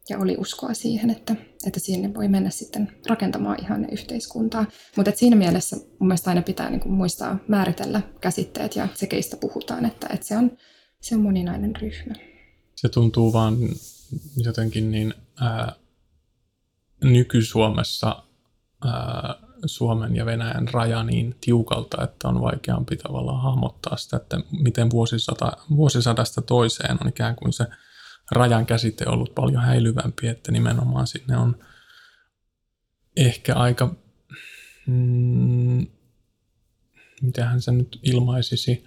ja 0.10 0.20
oli 0.20 0.36
uskoa 0.38 0.74
siihen, 0.74 1.10
että, 1.10 1.36
että 1.68 1.80
sinne 1.80 2.14
voi 2.14 2.28
mennä 2.28 2.50
sitten 2.50 2.92
rakentamaan 3.10 3.62
ihan 3.62 3.88
yhteiskuntaa. 3.92 4.66
Mutta 4.96 5.12
siinä 5.16 5.36
mielessä 5.36 5.76
mun 5.76 6.08
mielestä 6.08 6.30
aina 6.30 6.42
pitää 6.42 6.70
niin 6.70 6.80
kuin 6.80 6.94
muistaa 6.94 7.40
määritellä 7.48 8.02
käsitteet 8.22 8.76
ja 8.76 8.88
se, 8.94 9.08
keistä 9.08 9.38
puhutaan, 9.38 9.86
että, 9.86 10.08
että 10.14 10.28
se, 10.28 10.38
on, 10.38 10.52
se 11.02 11.16
on 11.16 11.22
moninainen 11.22 11.76
ryhmä. 11.76 12.14
Se 12.76 12.90
tuntuu 12.90 13.34
vaan 13.34 13.58
jotenkin 14.38 14.92
niin 14.92 15.14
ää, 15.42 15.74
nyky-Suomessa 17.04 18.24
ää, 18.86 19.36
Suomen 19.66 20.16
ja 20.16 20.26
Venäjän 20.26 20.68
raja 20.68 21.04
niin 21.04 21.36
tiukalta, 21.42 22.04
että 22.04 22.28
on 22.28 22.42
vaikeampi 22.42 22.98
tavallaan 22.98 23.42
hahmottaa 23.42 23.98
sitä, 23.98 24.18
että 24.18 24.38
miten 24.52 24.90
vuosisata, 24.90 25.52
vuosisadasta 25.76 26.42
toiseen 26.42 26.98
on 27.02 27.10
ikään 27.10 27.36
kuin 27.36 27.54
se 27.54 27.66
rajan 28.32 28.66
käsite 28.66 29.06
ollut 29.08 29.36
paljon 29.36 29.62
häilyvämpi, 29.62 30.28
että 30.28 30.52
nimenomaan 30.52 31.08
sinne 31.08 31.38
on 31.38 31.60
ehkä 33.18 33.56
aika, 33.56 33.96
mm, 34.88 35.88
mitähän 37.22 37.62
se 37.62 37.72
nyt 37.72 38.00
ilmaisisi, 38.04 38.86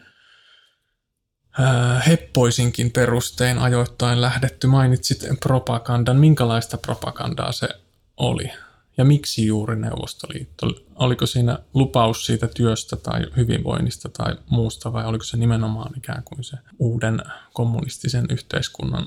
heppoisinkin 2.07 2.91
perustein 2.91 3.59
ajoittain 3.59 4.21
lähdetty. 4.21 4.67
Mainitsit 4.67 5.25
propagandan. 5.41 6.17
Minkälaista 6.17 6.79
propagandaa 6.79 7.53
se 7.53 7.69
oli? 8.17 8.51
Ja 8.97 9.05
miksi 9.05 9.47
juuri 9.47 9.77
Neuvostoliitto? 9.77 10.67
Oliko 10.95 11.27
siinä 11.27 11.59
lupaus 11.75 12.27
siitä 12.27 12.49
työstä 12.49 12.97
tai 12.97 13.23
hyvinvoinnista 13.37 14.09
tai 14.09 14.37
muusta 14.51 14.93
vai 14.93 15.05
oliko 15.07 15.25
se 15.25 15.37
nimenomaan 15.37 15.99
ikään 15.99 16.23
kuin 16.25 16.45
se 16.45 16.57
uuden 16.79 17.21
kommunistisen 17.53 18.27
yhteiskunnan 18.31 19.05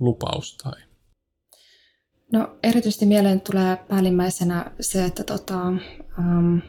lupaus? 0.00 0.56
Tai? 0.56 0.80
No 2.32 2.56
erityisesti 2.62 3.06
mieleen 3.06 3.40
tulee 3.40 3.76
päällimmäisenä 3.76 4.72
se, 4.80 5.04
että 5.04 5.24
tota, 5.24 5.60
um, 6.18 6.62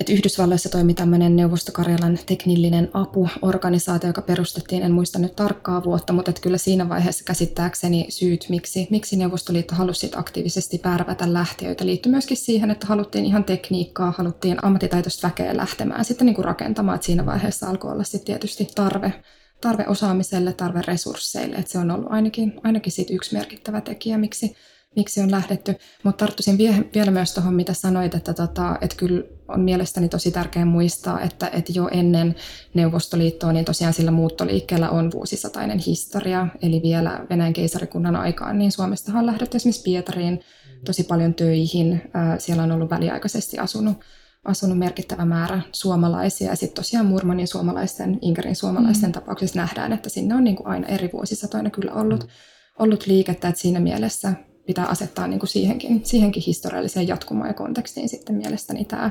että 0.00 0.12
Yhdysvalloissa 0.12 0.68
toimi 0.68 0.94
tämmöinen 0.94 1.36
Neuvostokarjalan 1.36 2.18
teknillinen 2.26 2.90
apuorganisaatio, 2.94 4.08
joka 4.08 4.22
perustettiin, 4.22 4.82
en 4.82 4.92
muista 4.92 5.18
nyt 5.18 5.36
tarkkaa 5.36 5.84
vuotta, 5.84 6.12
mutta 6.12 6.30
että 6.30 6.42
kyllä 6.42 6.58
siinä 6.58 6.88
vaiheessa 6.88 7.24
käsittääkseni 7.24 8.06
syyt, 8.08 8.46
miksi, 8.48 8.88
miksi 8.90 9.16
Neuvostoliitto 9.16 9.74
halusi 9.74 10.10
aktiivisesti 10.16 10.80
värvätä 10.84 11.32
lähtiöitä, 11.32 11.86
liittyi 11.86 12.10
myöskin 12.10 12.36
siihen, 12.36 12.70
että 12.70 12.86
haluttiin 12.86 13.24
ihan 13.24 13.44
tekniikkaa, 13.44 14.14
haluttiin 14.18 14.64
ammattitaitoista 14.64 15.26
väkeä 15.28 15.56
lähtemään 15.56 16.04
sitten 16.04 16.26
niin 16.26 16.34
kuin 16.34 16.44
rakentamaan, 16.44 16.94
että 16.94 17.06
siinä 17.06 17.26
vaiheessa 17.26 17.68
alkoi 17.68 17.92
olla 17.92 18.04
sitten 18.04 18.26
tietysti 18.26 18.68
tarve, 18.74 19.12
tarve 19.60 19.84
osaamiselle, 19.88 20.52
tarve 20.52 20.82
resursseille, 20.86 21.56
että 21.56 21.72
se 21.72 21.78
on 21.78 21.90
ollut 21.90 22.12
ainakin, 22.12 22.60
ainakin 22.64 22.92
sit 22.92 23.10
yksi 23.10 23.34
merkittävä 23.34 23.80
tekijä, 23.80 24.18
miksi 24.18 24.56
miksi 24.96 25.20
on 25.20 25.30
lähdetty. 25.30 25.74
Mutta 26.02 26.26
tarttuisin 26.26 26.58
vielä 26.94 27.10
myös 27.10 27.34
tuohon, 27.34 27.54
mitä 27.54 27.74
sanoit, 27.74 28.14
että, 28.14 28.34
tota, 28.34 28.78
että 28.80 28.96
kyllä 28.96 29.22
on 29.50 29.60
mielestäni 29.60 30.08
tosi 30.08 30.30
tärkeää 30.30 30.64
muistaa, 30.64 31.20
että, 31.20 31.50
että 31.52 31.72
jo 31.74 31.88
ennen 31.92 32.34
Neuvostoliittoa, 32.74 33.52
niin 33.52 33.64
tosiaan 33.64 33.94
sillä 33.94 34.10
muuttoliikkeellä 34.10 34.90
on 34.90 35.10
vuosisatainen 35.12 35.78
historia, 35.78 36.48
eli 36.62 36.80
vielä 36.82 37.26
Venäjän 37.30 37.52
keisarikunnan 37.52 38.16
aikaan, 38.16 38.58
niin 38.58 38.72
Suomesta 38.72 39.18
on 39.18 39.26
lähdetty 39.26 39.56
esimerkiksi 39.56 39.82
Pietariin 39.82 40.40
tosi 40.84 41.04
paljon 41.04 41.34
töihin. 41.34 42.02
Siellä 42.38 42.62
on 42.62 42.72
ollut 42.72 42.90
väliaikaisesti 42.90 43.58
asunut 43.58 43.96
asunut 44.44 44.78
merkittävä 44.78 45.24
määrä 45.24 45.60
suomalaisia. 45.72 46.50
Ja 46.50 46.56
sitten 46.56 46.76
tosiaan 46.76 47.06
Murmanin 47.06 47.48
suomalaisten, 47.48 48.18
Inkerin 48.22 48.56
suomalaisten 48.56 49.08
mm. 49.10 49.12
tapauksessa 49.12 49.60
nähdään, 49.60 49.92
että 49.92 50.08
sinne 50.08 50.34
on 50.34 50.44
niin 50.44 50.56
kuin 50.56 50.66
aina 50.66 50.86
eri 50.86 51.10
vuosisatoina 51.12 51.70
kyllä 51.70 51.92
ollut, 51.92 52.28
ollut 52.78 53.06
liikettä. 53.06 53.48
Että 53.48 53.60
siinä 53.60 53.80
mielessä 53.80 54.32
pitää 54.66 54.86
asettaa 54.86 55.26
niin 55.26 55.40
kuin 55.40 55.48
siihenkin, 55.48 56.00
siihenkin 56.04 56.42
historialliseen 56.46 57.08
jatkumaan 57.08 57.48
ja 57.48 57.54
kontekstiin 57.54 58.08
sitten 58.08 58.36
mielestäni 58.36 58.84
tämä 58.84 59.10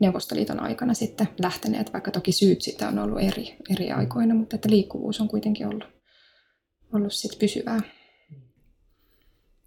Neuvostoliiton 0.00 0.60
aikana 0.60 0.94
sitten 0.94 1.28
lähteneet, 1.42 1.92
vaikka 1.92 2.10
toki 2.10 2.32
syyt 2.32 2.62
sitten 2.62 2.88
on 2.88 2.98
ollut 2.98 3.20
eri, 3.20 3.56
eri 3.70 3.92
aikoina, 3.92 4.34
mutta 4.34 4.56
että 4.56 4.70
liikkuvuus 4.70 5.20
on 5.20 5.28
kuitenkin 5.28 5.66
ollut, 5.66 5.84
ollut 6.92 7.12
sitten 7.12 7.38
pysyvää. 7.38 7.80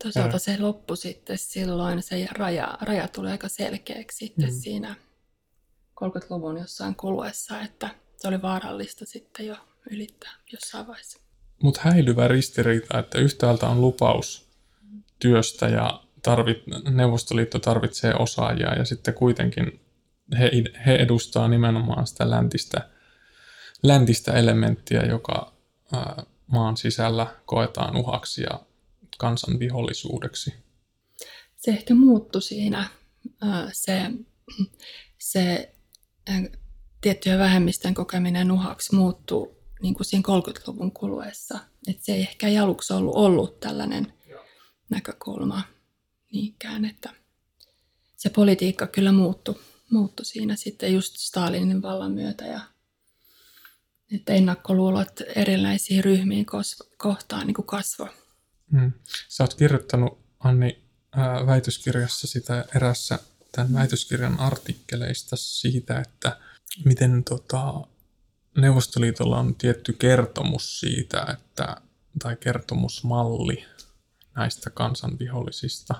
Toisaalta 0.03 0.39
se 0.39 0.57
loppu 0.59 0.95
sitten 0.95 1.37
silloin, 1.37 2.01
se 2.01 2.27
raja, 2.31 2.77
raja 2.81 3.07
tulee 3.07 3.31
aika 3.31 3.47
selkeäksi 3.47 4.17
sitten 4.17 4.49
mm. 4.49 4.55
siinä 4.55 4.95
30-luvun 6.03 6.57
jossain 6.57 6.95
kuluessa, 6.95 7.61
että 7.61 7.89
se 8.17 8.27
oli 8.27 8.41
vaarallista 8.41 9.05
sitten 9.05 9.45
jo 9.45 9.55
ylittää 9.91 10.31
jossain 10.53 10.87
vaiheessa. 10.87 11.19
Mutta 11.63 11.81
häilyvä 11.83 12.27
ristiriita, 12.27 12.99
että 12.99 13.19
yhtäältä 13.19 13.67
on 13.67 13.81
lupaus 13.81 14.49
työstä 15.19 15.67
ja 15.67 16.03
tarvit, 16.21 16.57
Neuvostoliitto 16.89 17.59
tarvitsee 17.59 18.13
osaajia 18.19 18.73
ja 18.73 18.85
sitten 18.85 19.13
kuitenkin 19.13 19.84
he, 20.39 20.51
he 20.85 20.95
edustaa 20.95 21.47
nimenomaan 21.47 22.07
sitä 22.07 22.29
läntistä, 22.29 22.89
läntistä 23.83 24.33
elementtiä, 24.33 25.01
joka 25.01 25.53
ää, 25.93 26.23
maan 26.47 26.77
sisällä 26.77 27.27
koetaan 27.45 27.95
uhaksi 27.95 28.41
ja 28.43 28.59
kansan 29.17 29.59
vihollisuudeksi. 29.59 30.53
Se 31.55 31.71
ehkä 31.71 31.95
muuttui 31.95 32.41
siinä 32.41 32.89
se, 33.71 34.11
se 35.17 35.73
tiettyjen 37.01 37.39
vähemmistön 37.39 37.93
kokeminen 37.93 38.51
uhaksi 38.51 38.95
muuttuu 38.95 39.55
niin 39.81 39.93
kuin 39.93 40.05
siinä 40.05 40.23
30-luvun 40.27 40.91
kuluessa. 40.91 41.59
Että 41.87 42.05
se 42.05 42.13
ei 42.13 42.21
ehkä 42.21 42.47
aluksi 42.63 42.93
ollut, 42.93 43.15
ollut 43.15 43.59
tällainen 43.59 44.13
Joo. 44.29 44.45
näkökulma 44.89 45.61
niinkään, 46.31 46.85
että 46.85 47.09
se 48.15 48.29
politiikka 48.29 48.87
kyllä 48.87 49.11
muuttui, 49.11 49.55
muuttui 49.91 50.25
siinä 50.25 50.55
sitten 50.55 50.93
just 50.93 51.17
Stalinin 51.17 51.81
vallan 51.81 52.11
myötä 52.11 52.45
ja 52.45 52.59
että 54.11 54.33
ennakkoluulot 54.33 55.21
erilaisiin 55.35 56.03
ryhmiin 56.03 56.45
kohtaan 56.97 57.47
niin 57.47 57.65
kasvoi. 57.65 58.09
Hmm. 58.71 58.91
Sä 59.29 59.43
oot 59.43 59.53
kirjoittanut, 59.53 60.19
Anni, 60.39 60.83
ää, 61.11 61.45
väitöskirjassa 61.45 62.27
sitä 62.27 62.65
erässä 62.75 63.19
tämän 63.51 63.73
väitöskirjan 63.73 64.39
artikkeleista 64.39 65.35
siitä, 65.35 65.99
että 65.99 66.39
miten 66.85 67.23
tota, 67.23 67.73
Neuvostoliitolla 68.57 69.39
on 69.39 69.55
tietty 69.55 69.93
kertomus 69.93 70.79
siitä, 70.79 71.25
että, 71.33 71.81
tai 72.19 72.35
kertomusmalli 72.35 73.65
näistä 74.35 74.69
kansanvihollisista. 74.69 75.95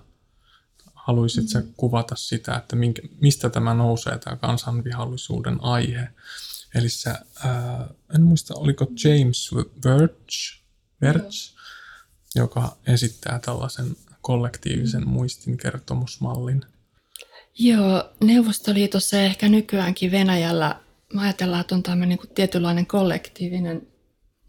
Haluaisit 1.08 1.54
mm-hmm. 1.54 1.74
kuvata 1.78 2.16
sitä, 2.16 2.56
että 2.56 2.76
minkä, 2.76 3.02
mistä 3.22 3.50
tämä 3.50 3.74
nousee, 3.74 4.18
tämä 4.18 4.36
kansanvihollisuuden 4.36 5.58
aihe? 5.62 6.08
Eli 6.76 6.90
se, 6.90 7.10
ää, 7.10 7.88
en 8.16 8.22
muista, 8.22 8.54
oliko 8.56 8.88
James 9.04 9.52
Birch 9.82 10.62
mm-hmm. 10.62 11.56
joka 12.36 12.78
esittää 12.88 13.40
tällaisen 13.40 13.96
kollektiivisen 14.22 15.02
mm-hmm. 15.02 15.14
muistin 15.14 15.58
kertomusmallin. 15.58 16.66
Joo, 17.60 18.10
Neuvostoliitossa 18.24 19.16
ja 19.16 19.24
ehkä 19.24 19.50
nykyäänkin 19.50 20.12
Venäjällä 20.12 20.80
mä 21.14 21.22
ajatellaan, 21.22 21.62
että 21.62 21.76
on 21.76 21.84
tämmöinen 21.84 22.18
niin 22.24 22.34
tietynlainen 22.36 22.86
kollektiivinen 22.86 23.88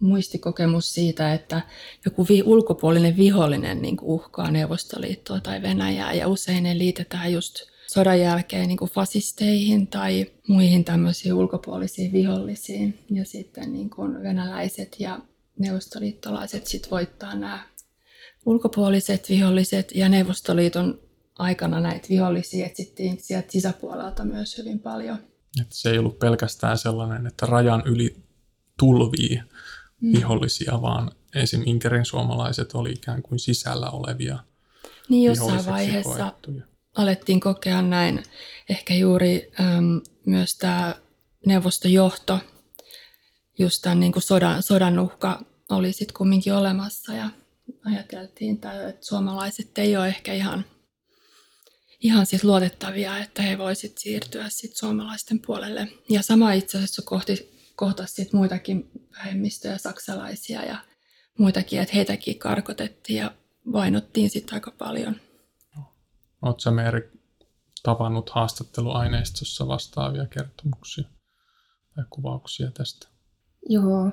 muistikokemus 0.01 0.95
siitä, 0.95 1.35
että 1.35 1.63
joku 2.05 2.27
vi- 2.29 2.43
ulkopuolinen 2.43 3.17
vihollinen 3.17 3.83
niin 3.83 3.97
uhkaa 4.03 4.51
Neuvostoliittoa 4.51 5.41
tai 5.41 5.63
Venäjää 5.63 6.13
ja 6.13 6.29
usein 6.29 6.63
ne 6.63 6.79
liitetään 6.79 7.33
just 7.33 7.55
sodan 7.87 8.21
jälkeen 8.21 8.69
niin 8.69 8.79
kuin 8.79 8.91
fasisteihin 8.91 9.87
tai 9.87 10.27
muihin 10.49 10.85
tämmöisiin 10.85 11.35
ulkopuolisiin 11.35 12.13
vihollisiin. 12.13 12.99
Ja 13.11 13.25
sitten 13.25 13.73
niin 13.73 13.91
kuin 13.91 14.23
venäläiset 14.23 14.97
ja 14.99 15.21
neuvostoliittolaiset 15.59 16.67
sit 16.67 16.91
voittaa 16.91 17.35
nämä 17.35 17.67
ulkopuoliset 18.47 19.29
viholliset 19.29 19.93
ja 19.95 20.09
Neuvostoliiton 20.09 21.01
aikana 21.39 21.81
näitä 21.81 22.09
vihollisia 22.09 22.67
etsittiin 22.67 23.19
sieltä 23.21 23.53
sisäpuolelta 23.53 24.25
myös 24.25 24.59
hyvin 24.59 24.81
paljon. 24.81 25.19
Että 25.61 25.75
se 25.75 25.91
ei 25.91 25.99
ollut 25.99 26.19
pelkästään 26.19 26.79
sellainen, 26.79 27.27
että 27.27 27.47
rajan 27.47 27.83
yli 27.87 28.17
tulvii 28.79 29.43
mm. 30.01 30.13
vihollisia, 30.13 30.83
vaan 30.83 31.11
esim. 31.35 31.63
Inkerin 31.67 32.05
suomalaiset 32.05 32.75
oli 32.75 32.93
ikään 32.93 33.23
kuin 33.23 33.39
sisällä 33.39 33.91
olevia 33.91 34.39
Niin 35.09 35.25
jossain 35.25 35.67
vaiheessa 35.67 36.31
koettuja. 36.31 36.63
alettiin 36.97 37.41
kokea 37.41 37.83
näin. 37.83 38.23
Ehkä 38.69 38.95
juuri 38.95 39.53
äm, 39.61 40.01
myös 40.27 40.59
tämä 40.59 40.95
neuvostojohto, 41.47 42.39
just 43.59 43.83
tämän 43.83 44.01
niin 44.01 44.13
kuin 44.13 44.23
sodan, 44.23 44.63
sodan 44.63 44.99
uhka 44.99 45.43
oli 45.71 45.93
sitten 45.93 46.17
kumminkin 46.17 46.55
olemassa 46.55 47.15
ja 47.15 47.31
ajateltiin, 47.85 48.55
että 48.55 48.95
suomalaiset 49.01 49.79
ei 49.79 49.97
ole 49.97 50.09
ehkä 50.09 50.33
ihan– 50.33 50.65
ihan 52.01 52.27
siis 52.27 52.45
luotettavia, 52.45 53.19
että 53.19 53.43
he 53.43 53.59
voisivat 53.59 53.99
siirtyä 53.99 54.49
sit 54.49 54.77
suomalaisten 54.77 55.41
puolelle. 55.41 55.89
Ja 56.11 56.23
sama 56.23 56.53
itse 56.53 56.79
asiassa 56.79 57.03
kohti, 57.03 57.56
kohtasi 57.77 58.15
sit 58.15 58.33
muitakin 58.33 58.91
vähemmistöjä, 59.19 59.79
saksalaisia 59.79 60.63
ja 60.63 60.79
muitakin, 61.39 61.81
että 61.81 61.95
heitäkin 61.95 62.39
karkotettiin 62.39 63.19
ja 63.19 63.35
vainottiin 63.73 64.31
sitten 64.31 64.55
aika 64.55 64.71
paljon. 64.71 65.17
Oletko 66.43 66.71
Meeri 66.71 67.11
tavannut 67.83 68.31
haastatteluaineistossa 68.31 69.69
vastaavia 69.69 70.27
kertomuksia 70.27 71.05
tai 71.95 72.05
kuvauksia 72.11 72.71
tästä? 72.71 73.09
Joo, 73.69 74.11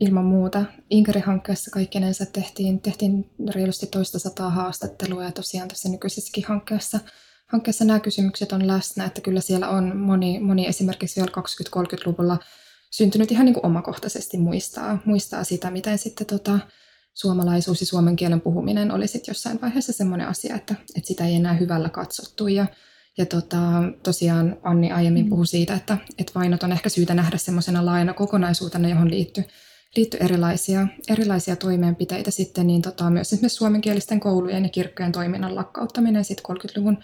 ilman 0.00 0.24
muuta. 0.24 0.64
Inkari-hankkeessa 0.90 1.70
kaikkinensa 1.70 2.26
tehtiin, 2.26 2.80
tehtiin 2.80 3.30
reilusti 3.54 3.86
toista 3.86 4.18
sataa 4.18 4.50
haastattelua 4.50 5.24
ja 5.24 5.32
tosiaan 5.32 5.68
tässä 5.68 5.88
nykyisessäkin 5.88 6.44
hankkeessa, 6.44 7.00
hankkeessa 7.46 7.84
nämä 7.84 8.00
kysymykset 8.00 8.52
on 8.52 8.66
läsnä, 8.66 9.04
että 9.04 9.20
kyllä 9.20 9.40
siellä 9.40 9.68
on 9.68 9.96
moni, 9.96 10.40
moni 10.40 10.66
esimerkiksi 10.66 11.20
vielä 11.20 11.32
20-30-luvulla 11.76 12.38
syntynyt 12.96 13.32
ihan 13.32 13.44
niin 13.44 13.54
kuin 13.54 13.66
omakohtaisesti 13.66 14.38
muistaa, 14.38 14.98
muistaa 15.04 15.44
sitä, 15.44 15.70
miten 15.70 15.98
sitten 15.98 16.26
tota, 16.26 16.58
suomalaisuus 17.14 17.80
ja 17.80 17.86
suomen 17.86 18.16
kielen 18.16 18.40
puhuminen 18.40 18.90
oli 18.90 19.06
sitten 19.06 19.32
jossain 19.32 19.60
vaiheessa 19.60 19.92
semmoinen 19.92 20.28
asia, 20.28 20.56
että, 20.56 20.74
että 20.96 21.08
sitä 21.08 21.26
ei 21.26 21.34
enää 21.34 21.52
hyvällä 21.52 21.88
katsottu. 21.88 22.48
Ja 22.48 22.66
ja 23.18 23.26
tota, 23.26 23.58
tosiaan 24.02 24.56
Anni 24.62 24.92
aiemmin 24.92 25.28
puhui 25.28 25.46
siitä, 25.46 25.74
että, 25.74 25.98
että 26.18 26.32
vainot 26.34 26.62
on 26.62 26.72
ehkä 26.72 26.88
syytä 26.88 27.14
nähdä 27.14 27.38
semmoisena 27.38 27.86
laajana 27.86 28.14
kokonaisuutena, 28.14 28.88
johon 28.88 29.10
liittyy 29.10 29.44
liittyi 29.96 30.20
erilaisia, 30.22 30.86
erilaisia 31.08 31.56
toimenpiteitä 31.56 32.30
sitten, 32.30 32.66
niin 32.66 32.82
tota, 32.82 33.10
myös 33.10 33.32
esimerkiksi 33.32 33.56
suomenkielisten 33.56 34.20
koulujen 34.20 34.62
ja 34.62 34.68
kirkkojen 34.68 35.12
toiminnan 35.12 35.54
lakkauttaminen 35.54 36.24
sitten 36.24 36.56
30-luvun 36.56 36.98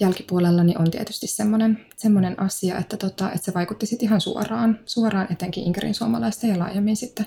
jälkipuolella 0.00 0.64
niin 0.64 0.78
on 0.78 0.90
tietysti 0.90 1.26
semmoinen, 1.26 1.86
semmoinen 1.96 2.40
asia, 2.40 2.78
että, 2.78 2.96
tota, 2.96 3.32
että 3.32 3.44
se 3.44 3.54
vaikutti 3.54 3.86
sitten 3.86 4.06
ihan 4.06 4.20
suoraan, 4.20 4.80
suoraan 4.86 5.32
etenkin 5.32 5.64
Inkerin 5.64 5.94
suomalaisten 5.94 6.50
ja 6.50 6.58
laajemmin 6.58 6.96
sitten 6.96 7.26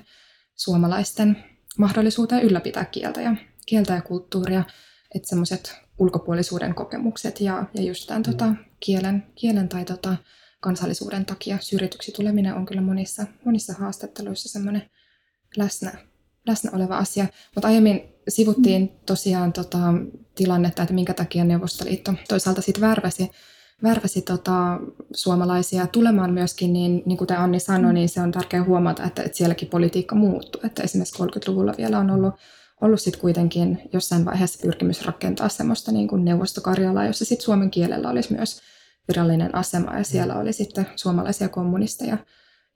suomalaisten 0.56 1.44
mahdollisuuteen 1.78 2.44
ylläpitää 2.44 2.86
kieltä 2.86 3.22
ja, 3.22 3.36
kieltä 3.66 3.94
ja 3.94 4.02
kulttuuria, 4.02 4.64
että 5.16 5.30
semmoiset 5.30 5.76
ulkopuolisuuden 5.98 6.76
kokemukset 6.76 7.42
ja, 7.42 7.66
ja 7.74 7.84
just 7.84 8.08
tämän 8.08 8.24
tota, 8.24 8.56
kielen, 8.80 9.24
kielen 9.36 9.70
tai 9.70 9.86
tota, 9.86 10.16
kansallisuuden 10.60 11.26
takia 11.26 11.58
syrjityksi 11.62 12.12
tuleminen 12.12 12.56
on 12.56 12.66
kyllä 12.66 12.82
monissa, 12.82 13.26
monissa 13.46 13.74
haastatteluissa 13.74 14.50
semmoinen 14.50 14.90
läsnä, 15.58 15.92
läsnä 16.48 16.72
oleva 16.74 16.98
asia. 16.98 17.28
Mutta 17.56 17.68
aiemmin 17.68 18.02
sivuttiin 18.28 18.92
tosiaan 19.06 19.54
tota, 19.54 19.80
tilannetta, 20.36 20.82
että 20.82 20.94
minkä 20.94 21.14
takia 21.14 21.44
Neuvostoliitto 21.44 22.14
toisaalta 22.30 22.62
sitten 22.62 22.82
värväsi, 22.82 23.32
värväsi 23.84 24.22
tota, 24.22 24.80
suomalaisia 25.16 25.88
tulemaan 25.88 26.34
myöskin, 26.34 26.74
niin, 26.74 27.04
niin 27.06 27.18
kuten 27.18 27.40
Anni 27.40 27.60
sanoi, 27.60 27.94
niin 27.94 28.10
se 28.10 28.22
on 28.22 28.32
tärkeää 28.32 28.64
huomata, 28.64 29.04
että, 29.04 29.24
että 29.24 29.38
sielläkin 29.38 29.68
politiikka 29.68 30.16
muuttuu. 30.16 30.62
Että 30.64 30.84
esimerkiksi 30.84 31.24
30-luvulla 31.24 31.74
vielä 31.78 32.00
on 32.00 32.10
ollut, 32.10 32.34
ollut 32.82 33.02
sitten 33.02 33.22
kuitenkin 33.22 33.82
jossain 33.94 34.26
vaiheessa 34.26 34.60
pyrkimys 34.62 35.06
rakentaa 35.06 35.50
semmoista 35.50 35.92
niin 35.92 36.08
kuin 36.08 36.26
neuvostokarjalaa, 36.26 37.06
jossa 37.06 37.26
sitten 37.26 37.46
suomen 37.46 37.72
kielellä 37.72 38.10
olisi 38.10 38.34
myös 38.34 38.62
virallinen 39.08 39.56
asema 39.56 39.98
ja 39.98 40.04
siellä 40.04 40.36
oli 40.36 40.54
sitten 40.54 40.88
suomalaisia 40.96 41.50
kommunisteja 41.50 42.18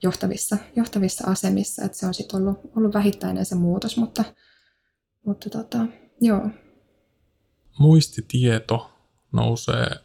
johtavissa, 0.04 0.58
johtavissa 0.76 1.32
asemissa, 1.32 1.86
että 1.86 1.98
se 1.98 2.06
on 2.06 2.14
sitten 2.14 2.42
ollut, 2.42 2.60
ollut 2.76 2.94
vähittäinen 2.94 3.46
se 3.46 3.56
muutos, 3.56 3.98
mutta, 3.98 4.24
mutta 5.26 5.50
tota, 5.50 5.86
joo. 6.22 6.50
Muistitieto 7.80 8.92
nousee 9.32 9.96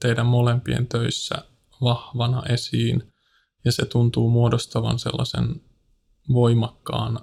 teidän 0.00 0.26
molempien 0.26 0.86
töissä 0.86 1.34
vahvana 1.80 2.42
esiin 2.48 3.12
ja 3.64 3.72
se 3.72 3.86
tuntuu 3.86 4.30
muodostavan 4.30 4.98
sellaisen 4.98 5.60
voimakkaan 6.32 7.20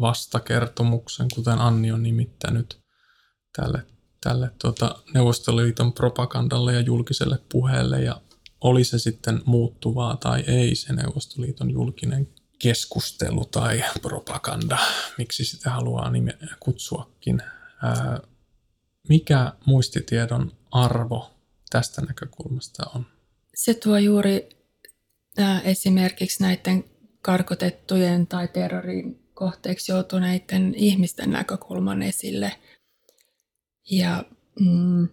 vastakertomuksen, 0.00 1.26
kuten 1.34 1.58
Anni 1.58 1.92
on 1.92 2.02
nimittänyt 2.02 2.80
tälle 3.56 3.86
tälle 4.24 4.50
tuota, 4.62 4.98
Neuvostoliiton 5.14 5.92
propagandalle 5.92 6.72
ja 6.72 6.80
julkiselle 6.80 7.38
puheelle 7.52 8.02
ja 8.02 8.20
oli 8.64 8.84
se 8.84 8.98
sitten 8.98 9.40
muuttuvaa 9.44 10.16
tai 10.16 10.44
ei 10.46 10.74
se 10.74 10.92
Neuvostoliiton 10.92 11.70
julkinen 11.70 12.28
keskustelu 12.58 13.44
tai 13.44 13.84
propaganda, 14.02 14.78
miksi 15.18 15.44
sitä 15.44 15.70
haluaa 15.70 16.10
nime- 16.10 16.56
kutsuakin. 16.60 17.42
Ää, 17.82 18.20
mikä 19.08 19.52
muistitiedon 19.66 20.52
arvo 20.70 21.30
tästä 21.70 22.02
näkökulmasta 22.02 22.90
on? 22.94 23.06
Se 23.54 23.74
tuo 23.74 23.98
juuri 23.98 24.48
ää, 25.38 25.60
esimerkiksi 25.60 26.42
näiden 26.42 26.84
karkotettujen 27.22 28.26
tai 28.26 28.48
terrorin 28.48 29.28
kohteeksi 29.34 29.92
joutuneiden 29.92 30.74
ihmisten 30.74 31.30
näkökulman 31.30 32.02
esille– 32.02 32.52
ja 33.90 34.24
mm, 34.60 35.08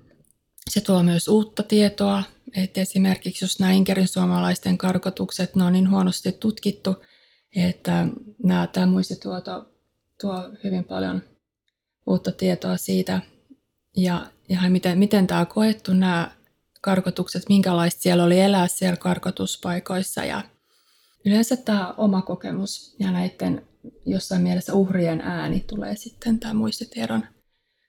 se 0.72 0.82
tuo 0.82 1.04
myös 1.04 1.28
uutta 1.28 1.64
tietoa, 1.64 2.24
että 2.56 2.82
esimerkiksi 2.82 3.46
jos 3.46 3.60
nämä 3.60 3.72
Inkerin 3.72 4.08
suomalaisten 4.08 4.78
karkotukset, 4.78 5.56
ne 5.56 5.64
on 5.64 5.74
niin 5.74 5.90
huonosti 5.90 6.32
tutkittu, 6.32 6.96
että 7.56 8.08
nämä, 8.44 8.68
tämä 8.68 8.86
muistituoto 8.86 9.70
tuo 10.22 10.50
hyvin 10.64 10.84
paljon 10.84 11.22
uutta 12.08 12.32
tietoa 12.32 12.78
siitä, 12.78 13.22
ja, 13.98 14.32
ja 14.50 14.70
miten, 14.70 14.98
miten 14.98 15.28
tämä 15.28 15.40
on 15.40 15.48
koettu, 15.48 15.94
nämä 15.94 16.32
karkotukset, 16.82 17.50
minkälaista 17.50 18.02
siellä 18.02 18.24
oli 18.24 18.40
elää 18.40 18.68
siellä 18.68 18.98
karkotuspaikoissa. 18.98 20.26
Ja 20.26 20.44
yleensä 21.26 21.58
tämä 21.58 21.94
oma 21.98 22.22
kokemus 22.22 22.96
ja 23.00 23.12
näiden 23.12 23.68
jossain 24.06 24.42
mielessä 24.42 24.74
uhrien 24.74 25.22
ääni 25.22 25.60
tulee 25.60 25.96
sitten 25.96 26.40
tämän 26.40 26.56
muistitiedon 26.56 27.24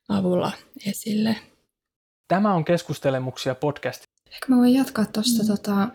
avulla 0.08 0.52
esille. 0.86 1.36
Tämä 2.32 2.54
on 2.54 2.64
Keskustelemuksia 2.64 3.54
podcast. 3.54 4.04
Ehkä 4.30 4.46
mä 4.48 4.56
voin 4.56 4.74
jatkaa 4.74 5.06
tuosta. 5.06 5.42
Mm. 5.42 5.48
Tota, 5.48 5.88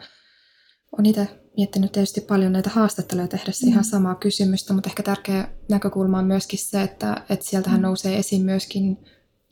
olen 0.91 1.05
itse 1.05 1.27
miettinyt 1.57 1.91
tietysti 1.91 2.21
paljon 2.21 2.51
näitä 2.51 2.69
haastatteluja 2.69 3.27
tehdessä 3.27 3.65
mm. 3.65 3.71
ihan 3.71 3.83
samaa 3.83 4.15
kysymystä, 4.15 4.73
mutta 4.73 4.89
ehkä 4.89 5.03
tärkeä 5.03 5.49
näkökulma 5.69 6.19
on 6.19 6.25
myöskin 6.25 6.59
se, 6.59 6.81
että, 6.81 7.21
että 7.29 7.45
sieltähän 7.45 7.79
mm. 7.79 7.83
nousee 7.83 8.17
esiin 8.17 8.41
myöskin 8.41 8.97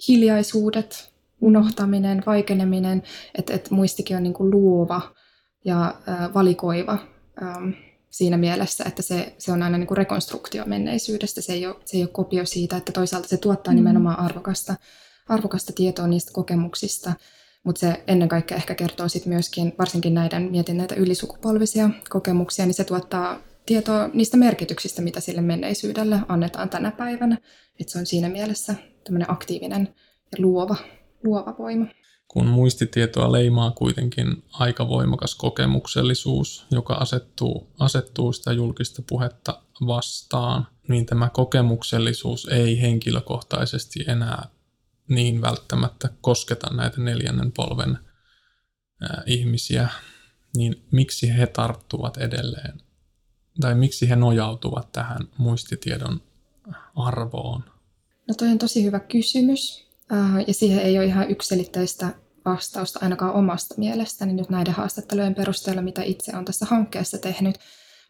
hiljaisuudet, 0.08 1.14
unohtaminen, 1.42 2.24
vaikeneminen, 2.26 3.04
että, 3.36 3.54
että 3.54 3.76
muistikin 3.76 4.18
on 4.18 4.24
niin 4.24 4.34
kuin 4.34 4.52
luova 4.52 5.02
ja 5.66 5.96
äh, 6.10 6.34
valikoiva 6.34 6.98
ähm, 7.44 7.70
siinä 8.10 8.38
mielessä, 8.38 8.84
että 8.88 9.02
se, 9.02 9.36
se 9.38 9.52
on 9.52 9.64
aina 9.64 9.78
niin 9.78 9.88
kuin 9.88 9.98
rekonstruktio 9.98 10.66
menneisyydestä, 10.66 11.42
se 11.42 11.54
ei, 11.54 11.68
ole, 11.68 11.76
se 11.86 11.98
ei 11.98 12.04
ole 12.04 12.10
kopio 12.10 12.46
siitä, 12.46 12.78
että 12.78 12.92
toisaalta 12.92 13.28
se 13.28 13.38
tuottaa 13.38 13.74
mm. 13.74 13.76
nimenomaan 13.76 14.20
arvokasta, 14.20 14.76
arvokasta 15.30 15.74
tietoa 15.74 16.08
niistä 16.08 16.32
kokemuksista, 16.34 17.14
mutta 17.64 17.80
se 17.80 18.04
ennen 18.08 18.30
kaikkea 18.30 18.58
ehkä 18.58 18.76
kertoo 18.76 19.08
sitten 19.10 19.34
myöskin, 19.34 19.74
varsinkin 19.80 20.14
näiden, 20.14 20.52
mietin 20.52 20.78
näitä 20.78 20.96
ylisukupolvisia 20.96 21.90
kokemuksia, 22.10 22.66
niin 22.66 22.74
se 22.74 22.84
tuottaa 22.84 23.40
tietoa 23.66 24.10
niistä 24.14 24.38
merkityksistä, 24.38 25.02
mitä 25.02 25.20
sille 25.20 25.42
menneisyydelle 25.42 26.20
annetaan 26.28 26.70
tänä 26.70 26.92
päivänä. 26.92 27.38
Että 27.80 27.94
se 27.94 28.00
on 28.00 28.06
siinä 28.06 28.30
mielessä 28.30 28.76
tämmöinen 29.04 29.32
aktiivinen 29.32 29.96
ja 30.32 30.38
luova, 30.38 30.76
luova 31.24 31.56
voima. 31.60 31.86
Kun 32.28 32.48
muistitietoa 32.48 33.32
leimaa 33.32 33.72
kuitenkin 33.72 34.44
aika 34.54 34.88
voimakas 34.88 35.36
kokemuksellisuus, 35.36 36.66
joka 36.72 36.94
asettuu, 36.94 37.68
asettuu 37.80 38.34
sitä 38.34 38.54
julkista 38.54 39.02
puhetta 39.10 39.62
vastaan, 39.88 40.68
niin 40.88 41.06
tämä 41.06 41.30
kokemuksellisuus 41.30 42.48
ei 42.52 42.82
henkilökohtaisesti 42.82 44.06
enää 44.08 44.50
niin 45.08 45.42
välttämättä 45.42 46.10
kosketa 46.22 46.74
näitä 46.74 47.02
neljännen 47.02 47.52
polven 47.52 47.98
ihmisiä, 49.26 49.90
niin 50.56 50.86
miksi 50.92 51.38
he 51.38 51.48
tarttuvat 51.48 52.18
edelleen, 52.18 52.82
tai 53.62 53.76
miksi 53.76 54.10
he 54.10 54.16
nojautuvat 54.16 54.92
tähän 54.92 55.28
muistitiedon 55.38 56.22
arvoon? 56.96 57.64
No 58.28 58.36
toi 58.38 58.48
on 58.48 58.58
tosi 58.58 58.84
hyvä 58.84 59.00
kysymys, 59.00 59.88
ja 60.48 60.54
siihen 60.54 60.80
ei 60.80 60.98
ole 60.98 61.06
ihan 61.06 61.30
yksilitteistä 61.32 62.14
vastausta 62.46 63.00
ainakaan 63.02 63.34
omasta 63.34 63.76
mielestäni 63.78 64.34
nyt 64.34 64.50
näiden 64.50 64.74
haastattelujen 64.74 65.36
perusteella, 65.36 65.82
mitä 65.82 66.04
itse 66.04 66.32
olen 66.34 66.46
tässä 66.46 66.66
hankkeessa 66.66 67.18
tehnyt. 67.18 67.56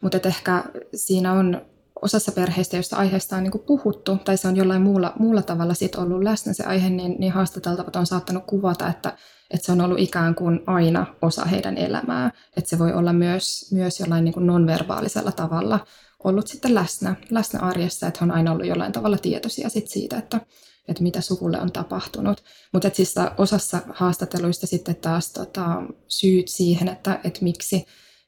Mutta 0.02 0.28
ehkä 0.28 0.64
siinä 0.94 1.32
on 1.32 1.66
osassa 2.02 2.32
perheistä, 2.32 2.76
joista 2.76 2.96
aiheesta 2.96 3.36
on 3.36 3.42
niin 3.42 3.64
puhuttu, 3.66 4.16
tai 4.24 4.36
se 4.36 4.48
on 4.48 4.56
jollain 4.56 4.82
muulla, 4.82 5.12
muulla 5.18 5.42
tavalla 5.42 5.74
sit 5.74 5.94
ollut 5.94 6.22
läsnä 6.22 6.52
se 6.52 6.64
aihe, 6.64 6.90
niin, 6.90 7.16
niin 7.18 7.32
haastateltavat 7.32 7.96
on 7.96 8.06
saattanut 8.06 8.44
kuvata, 8.46 8.88
että, 8.88 9.16
että 9.50 9.66
se 9.66 9.72
on 9.72 9.80
ollut 9.80 9.98
ikään 9.98 10.34
kuin 10.34 10.60
aina 10.66 11.06
osa 11.22 11.44
heidän 11.44 11.78
elämää. 11.78 12.30
Että 12.56 12.70
se 12.70 12.78
voi 12.78 12.92
olla 12.92 13.12
myös, 13.12 13.72
myös 13.72 14.00
jollain 14.00 14.24
niin 14.24 14.46
nonverbaalisella 14.46 15.32
tavalla 15.32 15.80
ollut 16.24 16.46
sitten 16.46 16.74
läsnä, 16.74 17.16
läsnä 17.30 17.60
arjessa, 17.60 18.06
että 18.06 18.18
he 18.20 18.24
on 18.24 18.36
aina 18.36 18.52
ollut 18.52 18.66
jollain 18.66 18.92
tavalla 18.92 19.18
tietoisia 19.18 19.68
sit 19.68 19.88
siitä, 19.88 20.18
että, 20.18 20.40
että 20.88 21.02
mitä 21.02 21.20
sukulle 21.20 21.60
on 21.60 21.72
tapahtunut. 21.72 22.44
Mutta 22.72 22.90
siis 22.92 23.14
osassa 23.38 23.80
haastatteluista 23.88 24.66
sitten 24.66 24.96
taas 24.96 25.32
tota, 25.32 25.82
syyt 26.08 26.48
siihen, 26.48 26.88
että, 26.88 27.20
että 27.24 27.42
miksi 27.42 27.86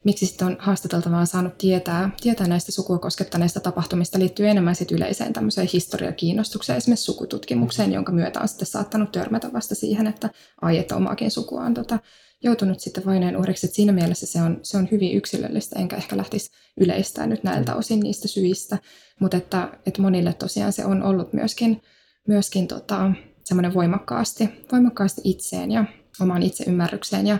miksi 0.08 0.26
sitten 0.26 0.46
on 0.46 0.56
haastateltavaa 0.60 1.26
saanut 1.26 1.58
tietää, 1.58 2.10
tietää 2.20 2.46
näistä 2.46 2.72
sukua 2.72 2.98
koskettaneista 2.98 3.60
tapahtumista 3.60 4.18
liittyy 4.18 4.48
enemmän 4.48 4.74
sit 4.74 4.90
yleiseen 4.90 5.32
tämmöiseen 5.32 5.68
historiakiinnostukseen, 5.72 6.76
esimerkiksi 6.76 7.04
sukututkimukseen, 7.04 7.92
jonka 7.92 8.12
myötä 8.12 8.40
on 8.40 8.48
sitten 8.48 8.66
saattanut 8.66 9.12
törmätä 9.12 9.52
vasta 9.52 9.74
siihen, 9.74 10.06
että 10.06 10.30
ai, 10.62 10.78
että 10.78 10.96
omaakin 10.96 11.30
sukua 11.30 11.62
on 11.62 11.74
tota, 11.74 11.98
joutunut 12.42 12.80
sitten 12.80 13.04
vaineen 13.04 13.36
uhreiksi. 13.36 13.66
Et 13.66 13.74
siinä 13.74 13.92
mielessä 13.92 14.26
se 14.26 14.42
on, 14.42 14.60
se 14.62 14.76
on 14.76 14.88
hyvin 14.90 15.16
yksilöllistä, 15.16 15.78
enkä 15.78 15.96
ehkä 15.96 16.16
lähtisi 16.16 16.50
yleistää 16.80 17.26
nyt 17.26 17.44
näiltä 17.44 17.74
osin 17.74 18.00
niistä 18.00 18.28
syistä, 18.28 18.78
mutta 19.20 19.36
että, 19.36 19.78
että 19.86 20.02
monille 20.02 20.32
tosiaan 20.32 20.72
se 20.72 20.84
on 20.84 21.02
ollut 21.02 21.32
myöskin, 21.32 21.82
myöskin 22.28 22.68
tota, 22.68 23.10
semmoinen 23.44 23.74
voimakkaasti, 23.74 24.48
voimakkaasti 24.72 25.20
itseen 25.24 25.70
ja 25.70 25.84
omaan 26.20 26.42
itseymmärrykseen 26.42 27.26
ja 27.26 27.38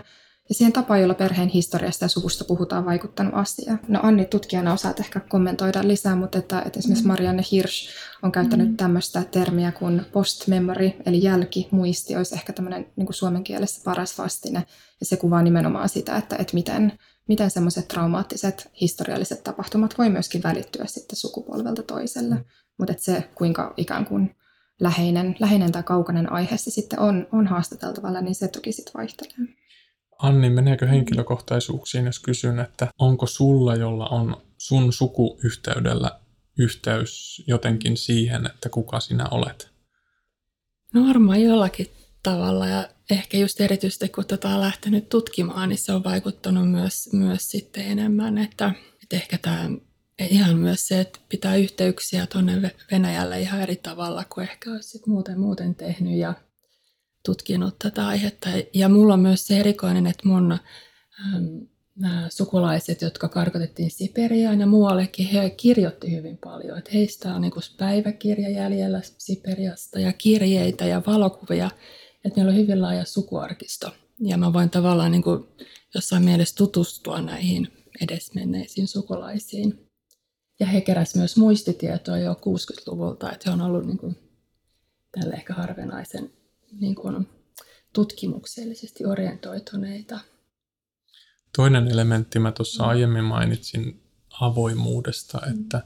ja 0.49 0.55
siihen 0.55 0.73
tapaan, 0.73 1.01
jolla 1.01 1.13
perheen 1.13 1.49
historiasta 1.49 2.05
ja 2.05 2.09
suvusta 2.09 2.45
puhutaan, 2.45 2.85
vaikuttanut 2.85 3.33
asia. 3.35 3.77
No 3.87 3.99
Anni 4.03 4.25
tutkijana 4.25 4.73
osaat 4.73 4.99
ehkä 4.99 5.19
kommentoida 5.19 5.87
lisää, 5.87 6.15
mutta 6.15 6.37
että, 6.37 6.61
että 6.61 6.79
esimerkiksi 6.79 7.05
mm. 7.05 7.07
Marianne 7.07 7.43
Hirsch 7.51 7.89
on 8.23 8.31
käyttänyt 8.31 8.69
mm. 8.69 8.77
tämmöistä 8.77 9.23
termiä 9.31 9.71
kuin 9.71 10.01
post-memory, 10.11 10.91
eli 11.05 11.23
jälkimuisti, 11.23 12.15
olisi 12.15 12.35
ehkä 12.35 12.53
tämmöinen 12.53 12.87
niin 12.95 13.05
kuin 13.05 13.15
suomen 13.15 13.43
kielessä 13.43 13.81
paras 13.83 14.17
vastine. 14.17 14.63
Ja 14.99 15.05
se 15.05 15.17
kuvaa 15.17 15.41
nimenomaan 15.41 15.89
sitä, 15.89 16.17
että, 16.17 16.35
että 16.35 16.53
miten, 16.53 16.93
miten 17.27 17.51
semmoiset 17.51 17.87
traumaattiset 17.87 18.71
historialliset 18.81 19.43
tapahtumat 19.43 19.97
voi 19.97 20.09
myöskin 20.09 20.43
välittyä 20.43 20.85
sitten 20.85 21.15
sukupolvelta 21.15 21.83
toiselle. 21.83 22.35
Mm. 22.35 22.45
Mutta 22.77 22.91
että 22.91 23.03
se, 23.03 23.29
kuinka 23.35 23.73
ikään 23.77 24.05
kuin 24.05 24.35
läheinen, 24.79 25.35
läheinen 25.39 25.71
tai 25.71 25.83
kaukainen 25.83 26.31
aihe 26.31 26.57
se 26.57 26.71
sitten 26.71 26.99
on, 26.99 27.27
on 27.31 27.47
haastateltavalla, 27.47 28.21
niin 28.21 28.35
se 28.35 28.47
toki 28.47 28.71
sitten 28.71 28.93
vaihtelee. 28.93 29.58
Anni, 30.19 30.49
meneekö 30.49 30.87
henkilökohtaisuuksiin, 30.87 32.05
jos 32.05 32.19
kysyn, 32.19 32.59
että 32.59 32.87
onko 32.99 33.27
sulla, 33.27 33.75
jolla 33.75 34.05
on 34.05 34.41
sun 34.57 34.93
sukuyhteydellä 34.93 36.19
yhteys 36.59 37.43
jotenkin 37.47 37.97
siihen, 37.97 38.45
että 38.45 38.69
kuka 38.69 38.99
sinä 38.99 39.25
olet? 39.31 39.71
No 40.93 41.07
varmaan 41.07 41.41
jollakin 41.41 41.87
tavalla 42.23 42.67
ja 42.67 42.89
ehkä 43.11 43.37
just 43.37 43.61
erityisesti 43.61 44.09
kun 44.09 44.25
tätä 44.25 44.49
on 44.49 44.61
lähtenyt 44.61 45.09
tutkimaan, 45.09 45.69
niin 45.69 45.77
se 45.77 45.93
on 45.93 46.03
vaikuttanut 46.03 46.71
myös, 46.71 47.13
myös 47.13 47.51
sitten 47.51 47.85
enemmän, 47.85 48.37
että, 48.37 48.73
että 49.03 49.15
ehkä 49.15 49.37
tämä 49.37 49.69
ihan 50.19 50.57
myös 50.57 50.87
se, 50.87 50.99
että 50.99 51.19
pitää 51.29 51.55
yhteyksiä 51.55 52.27
tuonne 52.27 52.75
Venäjälle 52.91 53.41
ihan 53.41 53.61
eri 53.61 53.75
tavalla 53.75 54.25
kuin 54.33 54.43
ehkä 54.49 54.71
olisi 54.71 55.01
muuten, 55.07 55.39
muuten 55.39 55.75
tehnyt 55.75 56.17
ja 56.17 56.33
tutkinut 57.25 57.79
tätä 57.79 58.07
aihetta. 58.07 58.49
Ja 58.73 58.89
mulla 58.89 59.13
on 59.13 59.19
myös 59.19 59.47
se 59.47 59.59
erikoinen, 59.59 60.07
että 60.07 60.27
mun 60.27 60.51
ähm, 60.51 61.45
sukulaiset, 62.29 63.01
jotka 63.01 63.29
karkotettiin 63.29 63.91
Siperiaan 63.91 64.59
ja 64.59 64.67
muuallekin, 64.67 65.27
he 65.27 65.49
kirjoitti 65.49 66.11
hyvin 66.11 66.37
paljon. 66.37 66.77
Että 66.77 66.91
heistä 66.93 67.35
on 67.35 67.41
niin 67.41 67.51
päiväkirja 67.77 68.49
jäljellä 68.49 69.01
Siperiasta 69.17 69.99
ja 69.99 70.13
kirjeitä 70.13 70.85
ja 70.85 71.01
valokuvia. 71.07 71.71
Että 72.25 72.39
meillä 72.39 72.49
on 72.49 72.57
hyvin 72.57 72.81
laaja 72.81 73.05
sukuarkisto. 73.05 73.93
Ja 74.19 74.37
mä 74.37 74.53
voin 74.53 74.69
tavallaan 74.69 75.11
niin 75.11 75.23
jossain 75.95 76.23
mielessä 76.23 76.55
tutustua 76.55 77.21
näihin 77.21 77.67
edesmenneisiin 78.01 78.87
sukulaisiin. 78.87 79.89
Ja 80.59 80.67
he 80.67 80.81
keräsivät 80.81 81.21
myös 81.21 81.37
muistitietoa 81.37 82.17
jo 82.17 82.33
60-luvulta, 82.33 83.31
että 83.31 83.49
he 83.49 83.53
on 83.53 83.61
ollut 83.61 83.85
niin 83.85 83.97
kuin 83.97 84.17
tälle 85.11 85.35
ehkä 85.35 85.53
harvinaisen 85.53 86.31
niin 86.71 86.95
kuin 86.95 87.27
tutkimuksellisesti 87.93 89.05
orientoituneita. 89.05 90.19
Toinen 91.55 91.87
elementti, 91.87 92.39
mä 92.39 92.51
tuossa 92.51 92.83
mm. 92.83 92.89
aiemmin 92.89 93.23
mainitsin 93.23 94.03
avoimuudesta, 94.41 95.41
mm. 95.45 95.61
että 95.61 95.81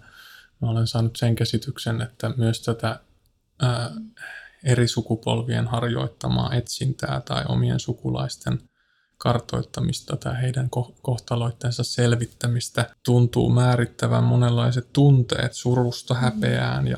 mä 0.62 0.69
olen 0.69 0.88
saanut 0.88 1.15
sen 1.15 1.36
käsityksen, 1.36 2.02
että 2.02 2.34
myös 2.38 2.62
tätä 2.62 3.00
ää, 3.62 3.91
eri 4.63 4.88
sukupolvien 4.88 5.67
harjoittamaa 5.67 6.54
etsintää 6.54 7.22
tai 7.22 7.43
omien 7.48 7.80
sukulaisten 7.80 8.60
kartoittamista 9.17 10.17
tai 10.17 10.41
heidän 10.41 10.69
kohtaloittensa 11.02 11.84
selvittämistä 11.84 12.96
tuntuu 13.06 13.50
määrittävän 13.50 14.24
monenlaiset 14.24 14.93
tunteet 14.93 15.54
surusta, 15.54 16.13
mm. 16.13 16.19
häpeään 16.19 16.88
ja 16.88 16.98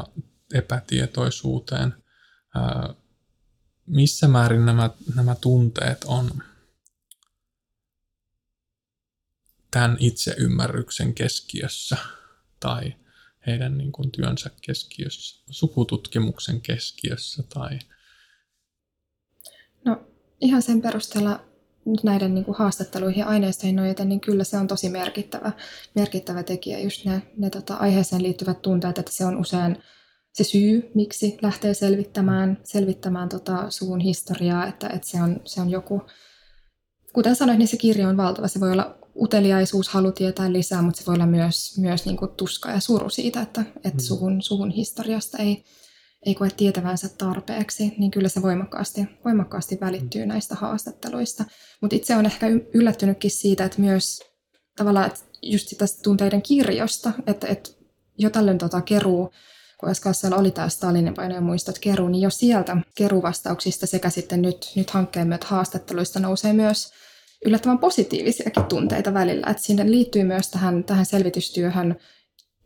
epätietoisuuteen 0.53 1.93
missä 3.87 4.27
määrin 4.27 4.65
nämä, 4.65 4.89
nämä 5.15 5.35
tunteet 5.35 6.03
on 6.03 6.43
tämän 9.71 9.97
itseymmärryksen 9.99 11.13
keskiössä 11.13 11.97
tai 12.59 12.95
heidän 13.47 13.77
niin 13.77 13.91
kuin 13.91 14.11
työnsä 14.11 14.49
keskiössä, 14.61 15.43
sukututkimuksen 15.49 16.61
keskiössä 16.61 17.43
tai... 17.43 17.79
No 19.85 20.07
ihan 20.41 20.61
sen 20.61 20.81
perusteella 20.81 21.45
näiden 22.03 22.35
niin 22.35 22.45
kuin 22.45 22.57
haastatteluihin 22.57 23.19
ja 23.19 23.25
aineistoihin 23.25 23.75
nojaten, 23.75 24.09
niin 24.09 24.21
kyllä 24.21 24.43
se 24.43 24.57
on 24.57 24.67
tosi 24.67 24.89
merkittävä, 24.89 25.51
merkittävä 25.95 26.43
tekijä, 26.43 26.79
just 26.79 27.05
ne, 27.05 27.21
ne 27.37 27.49
tota, 27.49 27.75
aiheeseen 27.75 28.23
liittyvät 28.23 28.61
tunteet, 28.61 28.97
että 28.97 29.11
se 29.11 29.25
on 29.25 29.37
usein 29.37 29.77
se 30.35 30.43
syy, 30.43 30.91
miksi 30.93 31.37
lähtee 31.41 31.73
selvittämään, 31.73 32.57
selvittämään 32.63 33.29
tota 33.29 33.69
suvun 33.69 33.99
historiaa, 33.99 34.67
että, 34.67 34.89
että 34.89 35.07
se, 35.07 35.21
on, 35.21 35.41
se 35.45 35.61
on 35.61 35.69
joku, 35.69 36.01
kuten 37.13 37.35
sanoit, 37.35 37.59
niin 37.59 37.67
se 37.67 37.77
kirjo 37.77 38.09
on 38.09 38.17
valtava. 38.17 38.47
Se 38.47 38.59
voi 38.59 38.71
olla 38.71 38.97
uteliaisuus, 39.15 39.89
halu 39.89 40.11
tietää 40.11 40.53
lisää, 40.53 40.81
mutta 40.81 40.99
se 40.99 41.05
voi 41.05 41.15
olla 41.15 41.25
myös, 41.25 41.77
myös 41.77 42.05
niin 42.05 42.17
kuin 42.17 42.31
tuska 42.31 42.71
ja 42.71 42.79
suru 42.79 43.09
siitä, 43.09 43.41
että, 43.41 43.61
että 43.75 43.89
mm. 43.89 43.99
suvun, 43.99 44.41
suvun 44.41 44.71
historiasta 44.71 45.37
ei, 45.37 45.63
ei 46.25 46.35
koe 46.35 46.49
tietävänsä 46.57 47.09
tarpeeksi, 47.17 47.93
niin 47.97 48.11
kyllä 48.11 48.29
se 48.29 48.41
voimakkaasti, 48.41 49.07
voimakkaasti 49.25 49.77
välittyy 49.81 50.25
mm. 50.25 50.29
näistä 50.29 50.55
haastatteluista. 50.55 51.45
Mutta 51.81 51.95
itse 51.95 52.15
on 52.15 52.25
ehkä 52.25 52.47
yllättynytkin 52.73 53.31
siitä, 53.31 53.65
että 53.65 53.81
myös 53.81 54.19
tavallaan 54.77 55.07
että 55.07 55.19
just 55.41 55.67
sitä 55.67 55.85
tunteiden 56.03 56.41
kirjosta, 56.41 57.11
että, 57.27 57.47
että 57.47 57.69
jo 58.17 58.29
tällöin 58.29 58.57
tota 58.57 58.81
keruu, 58.81 59.31
SKSL 59.93 60.33
oli 60.33 60.51
tämä 60.51 60.69
Stalinin 60.69 61.15
vainojen 61.15 61.43
muistot 61.43 61.79
keru, 61.79 62.07
niin 62.07 62.21
jo 62.21 62.29
sieltä 62.29 62.77
keruvastauksista 62.95 63.87
sekä 63.87 64.09
sitten 64.09 64.41
nyt, 64.41 64.71
nyt 64.75 64.89
hankkeen 64.89 65.27
myötä 65.27 65.45
haastatteluista 65.49 66.19
nousee 66.19 66.53
myös 66.53 66.91
yllättävän 67.45 67.79
positiivisiakin 67.79 68.63
tunteita 68.63 69.13
välillä. 69.13 69.47
Että 69.49 69.63
sinne 69.63 69.91
liittyy 69.91 70.23
myös 70.23 70.49
tähän, 70.49 70.83
tähän 70.83 71.05
selvitystyöhön 71.05 71.95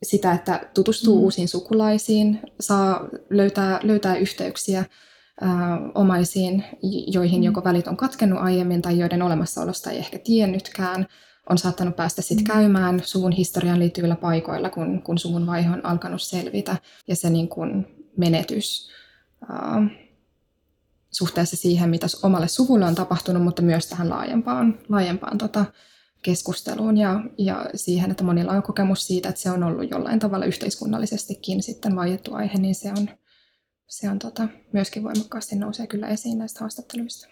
sitä, 0.03 0.33
että 0.33 0.69
tutustuu 0.73 1.17
mm. 1.17 1.23
uusiin 1.23 1.47
sukulaisiin, 1.47 2.39
saa 2.59 3.07
löytää, 3.29 3.79
löytää 3.83 4.15
yhteyksiä 4.15 4.85
ää, 5.41 5.79
omaisiin, 5.95 6.63
joihin 7.07 7.39
mm. 7.39 7.43
joko 7.43 7.63
välit 7.63 7.87
on 7.87 7.97
katkennut 7.97 8.39
aiemmin 8.39 8.81
tai 8.81 8.99
joiden 8.99 9.21
olemassaolosta 9.21 9.91
ei 9.91 9.97
ehkä 9.97 10.19
tiennytkään. 10.19 11.07
On 11.49 11.57
saattanut 11.57 11.95
päästä 11.95 12.21
sitten 12.21 12.43
mm. 12.43 12.53
käymään 12.53 13.01
suvun 13.03 13.31
historiaan 13.31 13.79
liittyvillä 13.79 14.15
paikoilla, 14.15 14.69
kun, 14.69 15.01
kun 15.01 15.17
suvun 15.17 15.47
vaihe 15.47 15.69
on 15.69 15.85
alkanut 15.85 16.21
selvitä. 16.21 16.77
Ja 17.07 17.15
se 17.15 17.29
niin 17.29 17.49
kuin 17.49 17.87
menetys 18.17 18.89
ää, 19.49 19.81
suhteessa 21.11 21.57
siihen, 21.57 21.89
mitä 21.89 22.07
omalle 22.23 22.47
suvulle 22.47 22.85
on 22.85 22.95
tapahtunut, 22.95 23.43
mutta 23.43 23.61
myös 23.61 23.87
tähän 23.87 24.09
laajempaan, 24.09 24.79
laajempaan 24.89 25.37
tota, 25.37 25.65
keskusteluun 26.21 26.97
ja, 26.97 27.21
ja 27.37 27.65
siihen, 27.75 28.11
että 28.11 28.23
monilla 28.23 28.51
on 28.51 28.63
kokemus 28.63 29.07
siitä, 29.07 29.29
että 29.29 29.41
se 29.41 29.51
on 29.51 29.63
ollut 29.63 29.91
jollain 29.91 30.19
tavalla 30.19 30.45
yhteiskunnallisestikin 30.45 31.63
sitten 31.63 31.95
vaiettu 31.95 32.33
aihe, 32.33 32.57
niin 32.57 32.75
se 32.75 32.91
on, 32.91 33.09
se 33.87 34.09
on 34.09 34.19
tota, 34.19 34.47
myöskin 34.73 35.03
voimakkaasti 35.03 35.55
nousee 35.55 35.87
kyllä 35.87 36.07
esiin 36.07 36.37
näistä 36.37 36.59
haastatteluista. 36.59 37.27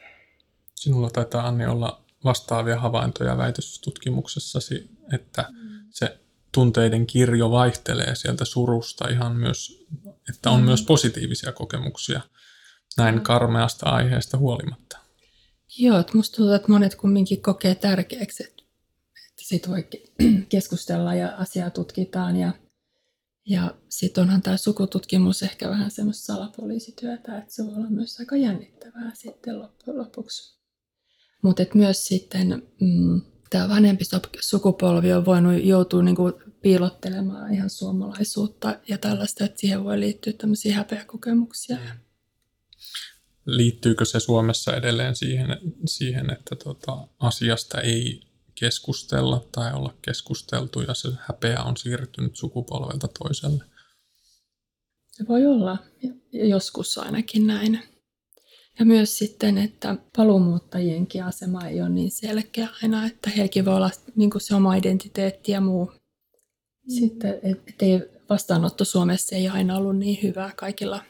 Sinulla 0.75 1.09
taitaa 1.09 1.47
Anni 1.47 1.65
olla 1.65 2.06
vastaavia 2.23 2.79
havaintoja 2.79 3.37
väitöstutkimuksessasi, 3.37 4.89
että 5.13 5.45
se 5.89 6.19
tunteiden 6.51 7.07
kirjo 7.07 7.51
vaihtelee 7.51 8.15
sieltä 8.15 8.45
surusta 8.45 9.09
ihan 9.09 9.35
myös, 9.35 9.85
että 10.29 10.49
on 10.49 10.59
mm. 10.59 10.65
myös 10.65 10.81
positiivisia 10.81 11.51
kokemuksia 11.51 12.21
näin 12.97 13.15
mm. 13.15 13.21
karmeasta 13.21 13.89
aiheesta 13.89 14.37
huolimatta. 14.37 14.97
Joo, 15.77 15.99
että 15.99 16.17
musta 16.17 16.35
tuntuu, 16.35 16.53
että 16.53 16.71
monet 16.71 16.95
kumminkin 16.95 17.41
kokee 17.41 17.75
tärkeäksi, 17.75 18.43
että 18.43 18.63
sit 19.41 19.69
voi 19.69 19.87
keskustella 20.49 21.15
ja 21.15 21.35
asiaa 21.37 21.69
tutkitaan. 21.69 22.35
Ja, 22.35 22.53
ja 23.45 23.75
sitten 23.89 24.21
onhan 24.21 24.41
tämä 24.41 24.57
sukututkimus 24.57 25.43
ehkä 25.43 25.69
vähän 25.69 25.91
semmoista 25.91 26.25
salapoliisityötä, 26.25 27.37
että 27.37 27.53
se 27.53 27.65
voi 27.65 27.75
olla 27.75 27.89
myös 27.89 28.19
aika 28.19 28.35
jännittävää 28.35 29.11
sitten 29.13 29.59
loppujen 29.59 29.97
lopuksi. 29.97 30.57
Mutta 31.41 31.63
myös 31.73 32.07
sitten 32.07 32.63
mm, 32.81 33.21
tämä 33.49 33.69
vanhempi 33.69 34.03
sukupolvi 34.39 35.13
on 35.13 35.25
voinut 35.25 35.63
joutua 35.63 36.03
niinku 36.03 36.33
piilottelemaan 36.61 37.53
ihan 37.53 37.69
suomalaisuutta 37.69 38.79
ja 38.87 38.97
tällaista, 38.97 39.45
että 39.45 39.59
siihen 39.59 39.83
voi 39.83 39.99
liittyä 39.99 40.33
tämmöisiä 40.33 40.75
häpeäkokemuksia. 40.75 41.77
Liittyykö 43.45 44.05
se 44.05 44.19
Suomessa 44.19 44.75
edelleen 44.75 45.15
siihen, 45.15 45.47
siihen 45.85 46.29
että 46.29 46.55
tota, 46.55 47.07
asiasta 47.19 47.81
ei 47.81 48.21
keskustella 48.55 49.47
tai 49.51 49.73
olla 49.73 49.93
keskusteltu 50.01 50.81
ja 50.81 50.93
se 50.93 51.09
häpeä 51.19 51.63
on 51.63 51.77
siirtynyt 51.77 52.35
sukupolvelta 52.35 53.07
toiselle. 53.07 53.63
Se 55.11 55.27
voi 55.27 55.45
olla 55.45 55.77
joskus 56.31 56.97
ainakin 56.97 57.47
näin. 57.47 57.96
Ja 58.79 58.85
myös 58.85 59.17
sitten, 59.17 59.57
että 59.57 59.95
paluumuuttajienkin 60.17 61.23
asema 61.23 61.67
ei 61.67 61.81
ole 61.81 61.89
niin 61.89 62.11
selkeä 62.11 62.67
aina, 62.83 63.05
että 63.05 63.29
heilläkin 63.29 63.65
voi 63.65 63.75
olla 63.75 63.89
niin 64.15 64.31
se 64.37 64.55
oma 64.55 64.75
identiteetti 64.75 65.51
ja 65.51 65.61
muu. 65.61 65.91
Sitten, 66.87 67.39
että 67.43 67.85
ei 67.85 68.01
vastaanotto 68.29 68.85
Suomessa 68.85 69.35
ei 69.35 69.47
aina 69.47 69.77
ollut 69.77 69.97
niin 69.97 70.23
hyvää 70.23 70.51
kaikilla. 70.55 71.03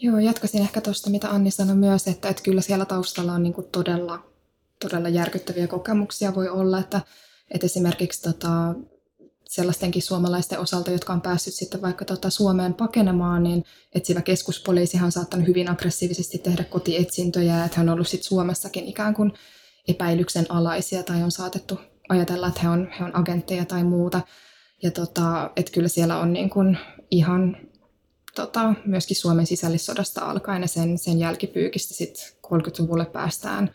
Joo, 0.00 0.18
jatkaisin 0.18 0.62
ehkä 0.62 0.80
tuosta, 0.80 1.10
mitä 1.10 1.30
Anni 1.30 1.50
sanoi 1.50 1.76
myös, 1.76 2.08
että, 2.08 2.28
että 2.28 2.42
kyllä 2.42 2.60
siellä 2.60 2.84
taustalla 2.84 3.32
on 3.32 3.42
niin 3.42 3.54
todella 3.72 4.32
todella 4.82 5.08
järkyttäviä 5.08 5.66
kokemuksia 5.66 6.34
voi 6.34 6.48
olla, 6.48 6.78
että, 6.78 7.00
että 7.50 7.66
esimerkiksi 7.66 8.22
tota, 8.22 8.74
sellaistenkin 9.52 10.02
suomalaisten 10.02 10.58
osalta, 10.58 10.90
jotka 10.90 11.12
on 11.12 11.20
päässyt 11.20 11.54
sitten 11.54 11.82
vaikka 11.82 12.04
tota 12.04 12.30
Suomeen 12.30 12.74
pakenemaan, 12.74 13.42
niin 13.42 13.64
etsivä 13.94 14.22
keskuspoliisihan 14.22 15.06
on 15.06 15.12
saattanut 15.12 15.48
hyvin 15.48 15.70
aggressiivisesti 15.70 16.38
tehdä 16.38 16.64
kotietsintöjä, 16.64 17.64
että 17.64 17.76
he 17.76 17.82
on 17.82 17.88
ollut 17.88 18.08
sitten 18.08 18.28
Suomessakin 18.28 18.86
ikään 18.86 19.14
kuin 19.14 19.32
epäilyksen 19.88 20.46
alaisia 20.48 21.02
tai 21.02 21.22
on 21.22 21.30
saatettu 21.30 21.78
ajatella, 22.08 22.48
että 22.48 22.60
he 22.60 22.68
on, 22.68 22.88
he 22.98 23.04
on 23.04 23.16
agentteja 23.16 23.64
tai 23.64 23.84
muuta. 23.84 24.20
Ja 24.82 24.90
tota, 24.90 25.50
että 25.56 25.72
kyllä 25.72 25.88
siellä 25.88 26.18
on 26.18 26.32
niin 26.32 26.50
kuin 26.50 26.78
ihan 27.10 27.56
tota, 28.34 28.74
myöskin 28.84 29.16
Suomen 29.16 29.46
sisällissodasta 29.46 30.20
alkaen 30.20 30.62
ja 30.62 30.68
sen, 30.68 30.98
sen 30.98 31.18
jälkipyykistä 31.18 31.94
sitten 31.94 32.24
30-luvulle 32.46 33.04
päästään 33.04 33.70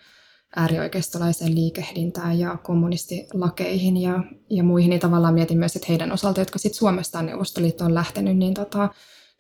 äärioikeistolaiseen 0.58 1.56
liikehdintään 1.56 2.40
ja 2.40 2.58
kommunistilakeihin 2.58 3.98
ja, 3.98 4.24
ja 4.50 4.64
muihin, 4.64 4.90
niin 4.90 5.00
tavallaan 5.00 5.34
mietin 5.34 5.58
myös, 5.58 5.76
että 5.76 5.88
heidän 5.90 6.12
osalta, 6.12 6.42
jotka 6.42 6.60
sitten 6.60 6.78
Suomesta 6.78 7.22
Neuvostoliittoon 7.22 7.94
lähtenyt, 7.94 8.38
niin, 8.38 8.54
tota, 8.54 8.90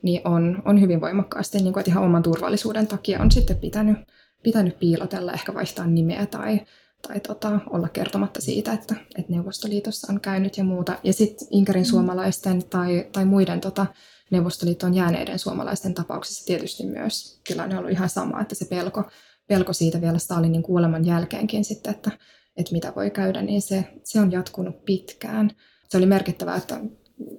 niin 0.01 0.27
on, 0.27 0.61
on 0.65 0.81
hyvin 0.81 1.01
voimakkaasti, 1.01 1.57
niin 1.57 1.73
kuin, 1.73 1.81
että 1.81 1.91
ihan 1.91 2.03
oman 2.03 2.23
turvallisuuden 2.23 2.87
takia 2.87 3.21
on 3.21 3.31
sitten 3.31 3.57
pitänyt, 3.57 3.97
pitänyt 4.43 4.79
piilotella, 4.79 5.33
ehkä 5.33 5.53
vaihtaa 5.53 5.87
nimeä 5.87 6.25
tai, 6.25 6.59
tai 7.07 7.19
tota, 7.19 7.59
olla 7.69 7.89
kertomatta 7.89 8.41
siitä, 8.41 8.73
että, 8.73 8.95
että 9.17 9.31
Neuvostoliitossa 9.33 10.13
on 10.13 10.21
käynyt 10.21 10.57
ja 10.57 10.63
muuta. 10.63 10.99
Ja 11.03 11.13
sitten 11.13 11.47
Inkerin 11.51 11.83
mm. 11.83 11.89
suomalaisten 11.89 12.63
tai, 12.69 13.07
tai 13.11 13.25
muiden 13.25 13.61
tota, 13.61 13.85
Neuvostoliittoon 14.31 14.93
jääneiden 14.93 15.39
suomalaisten 15.39 15.93
tapauksessa 15.93 16.45
tietysti 16.45 16.85
myös 16.85 17.41
tilanne 17.47 17.75
on 17.75 17.79
ollut 17.79 17.91
ihan 17.91 18.09
sama, 18.09 18.41
että 18.41 18.55
se 18.55 18.65
pelko 18.65 19.03
pelko 19.47 19.73
siitä 19.73 20.01
vielä 20.01 20.17
Stalinin 20.17 20.63
kuoleman 20.63 21.05
jälkeenkin 21.05 21.65
sitten, 21.65 21.93
että, 21.93 22.11
että 22.57 22.71
mitä 22.71 22.93
voi 22.95 23.11
käydä, 23.11 23.41
niin 23.41 23.61
se, 23.61 23.83
se 24.03 24.19
on 24.19 24.31
jatkunut 24.31 24.85
pitkään. 24.85 25.51
Se 25.89 25.97
oli 25.97 26.05
merkittävää, 26.05 26.55
että 26.55 26.79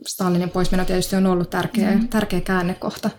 Stalinin 0.07 0.51
poismeno 0.51 0.85
tietysti 0.85 1.17
on 1.17 1.27
ollut 1.27 1.51
tärkeä, 1.51 1.95
mm. 1.95 2.09
tärkeä 2.09 2.41
käännekohta, 2.41 3.11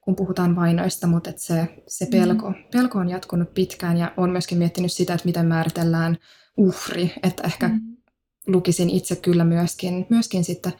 kun 0.00 0.16
puhutaan 0.16 0.56
vainoista, 0.56 1.06
mutta 1.06 1.30
että 1.30 1.42
se, 1.42 1.68
se 1.86 2.06
pelko, 2.06 2.50
mm. 2.50 2.56
pelko 2.72 2.98
on 2.98 3.08
jatkunut 3.08 3.54
pitkään 3.54 3.96
ja 3.96 4.12
on 4.16 4.30
myöskin 4.30 4.58
miettinyt 4.58 4.92
sitä, 4.92 5.14
että 5.14 5.26
miten 5.26 5.46
määritellään 5.46 6.16
uhri, 6.56 7.12
että 7.22 7.42
ehkä 7.42 7.68
mm. 7.68 7.80
lukisin 8.46 8.90
itse 8.90 9.16
kyllä 9.16 9.44
myöskin, 9.44 10.06
myöskin 10.10 10.44
sitten 10.44 10.72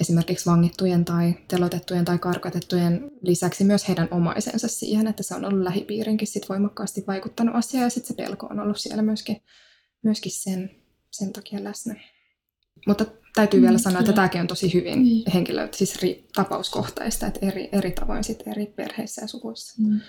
esimerkiksi 0.00 0.46
vangittujen 0.46 1.04
tai 1.04 1.34
telotettujen 1.48 2.04
tai 2.04 2.18
karkotettujen 2.18 3.10
lisäksi 3.22 3.64
myös 3.64 3.88
heidän 3.88 4.08
omaisensa 4.10 4.68
siihen, 4.68 5.06
että 5.06 5.22
se 5.22 5.34
on 5.34 5.44
ollut 5.44 5.62
lähipiirinkin 5.62 6.28
sit 6.28 6.48
voimakkaasti 6.48 7.04
vaikuttanut 7.06 7.54
asiaan 7.54 7.84
ja 7.84 7.90
sitten 7.90 8.08
se 8.08 8.14
pelko 8.14 8.46
on 8.46 8.60
ollut 8.60 8.76
siellä 8.76 9.02
myöskin, 9.02 9.42
myöskin 10.02 10.32
sen, 10.32 10.70
sen 11.10 11.32
takia 11.32 11.64
läsnä. 11.64 11.94
Mutta 12.86 13.06
täytyy 13.34 13.60
mm, 13.60 13.66
vielä 13.66 13.78
sanoa, 13.78 13.98
kyllä. 13.98 14.10
että 14.10 14.14
tämäkin 14.14 14.40
on 14.40 14.46
tosi 14.46 14.74
hyvin 14.74 15.02
niin. 15.02 15.30
henkilö, 15.34 15.68
siis 15.72 16.02
ri, 16.02 16.28
tapauskohtaista, 16.34 17.26
että 17.26 17.46
eri, 17.46 17.68
eri 17.72 17.90
tavoin 17.90 18.24
sit 18.24 18.42
eri 18.46 18.66
perheissä 18.66 19.22
ja 19.22 19.28
suvuissa. 19.28 19.82
Mm. 19.82 20.00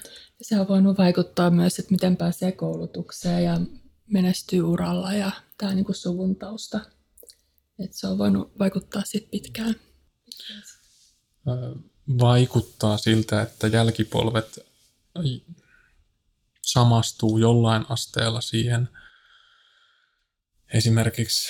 Se 0.41 0.59
on 0.59 0.67
voinut 0.67 0.97
vaikuttaa 0.97 1.49
myös, 1.49 1.79
että 1.79 1.91
miten 1.91 2.17
pääsee 2.17 2.51
koulutukseen 2.51 3.43
ja 3.43 3.61
menestyy 4.07 4.61
uralla 4.61 5.13
ja 5.13 5.31
tämä 5.57 5.73
niin 5.73 5.85
suvun 5.91 6.35
tausta 6.35 6.79
että 7.83 7.97
se 7.97 8.07
on 8.07 8.17
voinut 8.17 8.59
vaikuttaa 8.59 9.01
sit 9.05 9.31
pitkään. 9.31 9.75
Vaikuttaa 12.19 12.97
siltä, 12.97 13.41
että 13.41 13.67
jälkipolvet 13.67 14.59
samastuu 16.61 17.37
jollain 17.37 17.85
asteella 17.89 18.41
siihen 18.41 18.89
esimerkiksi 20.73 21.49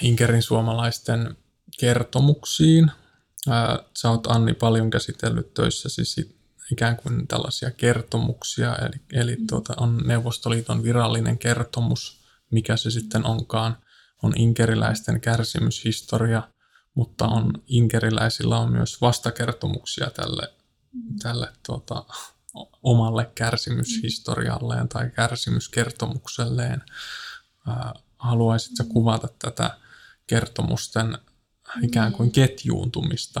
Inkerin 0.00 0.42
suomalaisten 0.42 1.36
kertomuksiin. 1.80 2.90
Sä 3.98 4.10
oot 4.10 4.26
Anni 4.26 4.54
paljon 4.54 4.90
käsitellyt 4.90 5.54
töissäsi 5.54 6.36
ikään 6.72 6.96
kuin 6.96 7.26
tällaisia 7.26 7.70
kertomuksia, 7.70 8.76
eli, 8.76 9.00
eli 9.12 9.36
tuota, 9.48 9.74
on 9.76 10.02
Neuvostoliiton 10.06 10.82
virallinen 10.82 11.38
kertomus, 11.38 12.20
mikä 12.50 12.76
se 12.76 12.90
sitten 12.90 13.26
onkaan 13.26 13.76
on 14.22 14.32
inkeriläisten 14.36 15.20
kärsimyshistoria, 15.20 16.42
mutta 16.94 17.26
on 17.26 17.52
inkeriläisillä 17.66 18.58
on 18.58 18.72
myös 18.72 19.00
vastakertomuksia 19.00 20.10
tälle, 20.10 20.52
tälle 21.22 21.48
tuota, 21.66 22.04
omalle 22.82 23.30
kärsimyshistorialleen 23.34 24.88
tai 24.88 25.10
kärsimyskertomukselleen. 25.10 26.82
Haluaisitko 28.18 28.84
kuvata 28.84 29.28
tätä 29.38 29.70
kertomusten 30.26 31.18
ikään 31.82 32.12
kuin 32.12 32.30
ketjuuntumista? 32.30 33.40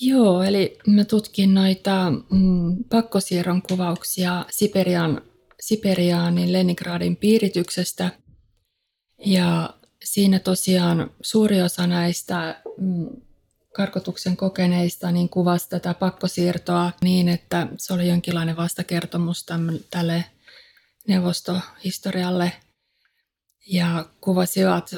Joo, 0.00 0.42
eli 0.42 0.78
mä 0.86 1.04
tutkin 1.04 1.54
noita 1.54 2.12
mm, 2.30 2.84
pakkosiirron 2.90 3.62
kuvauksia 3.62 4.46
Siperian, 4.50 5.22
Siperiaanin 5.60 6.52
Leningradin 6.52 7.16
piirityksestä. 7.16 8.10
Ja 9.18 9.74
siinä 10.04 10.38
tosiaan 10.38 11.10
suuri 11.22 11.62
osa 11.62 11.86
näistä 11.86 12.62
mm, 12.78 13.06
karkotuksen 13.74 14.36
kokeneista 14.36 15.10
niin 15.10 15.28
kuvasi 15.28 15.68
tätä 15.68 15.94
pakkosiirtoa 15.94 16.92
niin, 17.02 17.28
että 17.28 17.66
se 17.78 17.92
oli 17.92 18.08
jonkinlainen 18.08 18.56
vastakertomus 18.56 19.46
tälle 19.90 20.24
neuvostohistorialle 21.08 22.52
ja 23.66 24.08
kuvasivat, 24.20 24.90